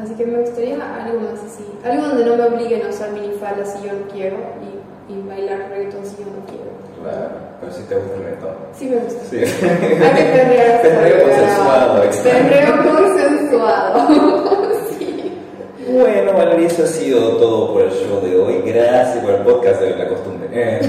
Así 0.01 0.13
que 0.13 0.25
me 0.25 0.39
gustaría 0.39 0.75
algo 0.75 1.19
más 1.19 1.43
así. 1.43 1.65
Algo 1.83 2.07
donde 2.07 2.25
no 2.25 2.37
me 2.37 2.43
obliguen 2.45 2.85
a 2.85 2.89
usar 2.89 3.11
minifalda 3.11 3.65
si 3.65 3.85
yo 3.85 3.93
no 3.93 4.07
quiero 4.11 4.37
y, 4.63 4.78
y 5.09 5.27
bailar 5.27 5.69
reggaetón 5.69 6.05
si 6.05 6.17
yo 6.17 6.29
no 6.29 6.45
quiero. 6.45 6.69
Claro, 7.01 7.29
pero 7.59 7.71
si 7.73 7.81
te 7.83 7.95
gusta 7.95 8.15
el 8.15 8.23
reggaetón. 8.23 8.55
Sí 8.77 8.85
me 8.85 8.97
gusta. 8.97 9.21
Sí. 9.29 9.37
Hay 9.37 9.43
que 10.15 10.31
perrear. 10.31 10.81
Perreo 10.81 11.23
consensuado. 11.23 12.01
Perreo 12.23 12.93
consensuado. 12.93 14.07
sí. 14.99 15.33
Bueno, 15.91 16.33
Valeria, 16.33 16.67
eso 16.67 16.83
ha 16.83 16.87
sido 16.87 17.37
todo 17.37 17.73
por 17.73 17.81
el 17.83 17.91
show 17.91 18.21
de 18.21 18.37
hoy. 18.37 18.61
Gracias 18.65 19.23
por 19.23 19.33
el 19.33 19.41
podcast 19.41 19.81
de 19.81 19.95
la 19.95 20.07
costumbre. 20.07 20.47
Eh, 20.51 20.79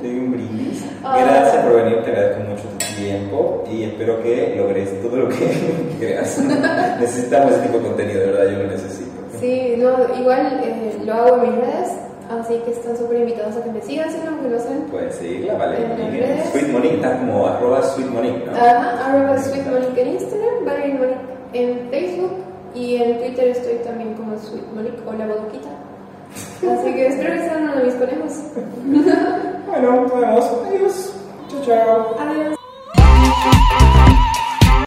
te 0.00 0.08
doy 0.08 0.18
un 0.18 0.32
brindis. 0.32 0.84
Ah. 1.04 1.18
Gracias 1.22 1.64
por 1.64 1.74
venir, 1.82 2.02
te 2.02 2.10
agradezco 2.10 2.42
mucho 2.44 2.62
tu 2.78 3.02
tiempo 3.02 3.64
y 3.70 3.84
espero 3.84 4.22
que 4.22 4.54
logres 4.56 5.02
todo 5.02 5.16
lo 5.16 5.28
que 5.28 5.36
creas. 5.98 6.38
Necesitamos 7.00 7.52
ese 7.52 7.62
tipo 7.62 7.78
de 7.78 7.84
contenido, 7.88 8.20
de 8.20 8.26
verdad, 8.26 8.44
yo 8.52 8.58
lo 8.62 8.70
necesito. 8.70 9.10
Sí, 9.40 9.74
no, 9.78 10.14
igual 10.20 10.60
eh, 10.62 10.98
lo 11.04 11.14
hago 11.14 11.36
en 11.36 11.42
mis 11.42 11.60
redes, 11.60 11.88
así 12.30 12.54
que 12.64 12.70
están 12.70 12.96
súper 12.96 13.18
invitados 13.20 13.56
a 13.56 13.64
que 13.64 13.70
me 13.72 13.82
sigan, 13.82 14.10
si 14.10 14.18
no 14.18 14.40
que 14.40 14.48
lo 14.48 14.56
hacen. 14.56 14.82
Puedes 14.90 15.14
seguirla, 15.16 15.54
Valeria 15.54 15.96
En. 15.96 16.52
Sweet 16.52 16.68
Monique, 16.72 16.94
está 16.96 17.18
como 17.18 17.46
arroba 17.46 17.82
Sweet 17.82 18.08
Monique, 18.08 18.46
¿no? 18.46 18.52
Ajá, 18.52 19.06
arroba 19.06 19.38
Sweet 19.38 19.66
Monique 19.66 20.02
en 20.02 20.08
Instagram, 20.08 20.64
Valerie 20.64 20.94
Monique 20.94 21.30
en 21.52 21.90
Facebook 21.90 22.32
y 22.74 22.96
en 22.96 23.18
Twitter 23.18 23.48
estoy 23.48 23.74
también 23.84 24.14
como 24.14 24.38
Sweet 24.38 24.66
Monique 24.74 25.00
o 25.06 25.12
la 25.12 25.26
bodoquita. 25.26 25.68
Así 26.32 26.94
que 26.94 27.06
espero 27.08 27.32
que 27.34 27.40
sean 27.40 27.62
uno 27.64 27.76
de 27.76 27.84
mis 27.84 27.94
conejos. 27.94 28.32
Bueno, 29.70 30.00
nos 30.00 30.20
vemos. 30.20 30.50
Adiós. 30.66 31.14
Chao, 31.48 31.60
chao. 31.64 32.16
Adiós. 32.18 32.59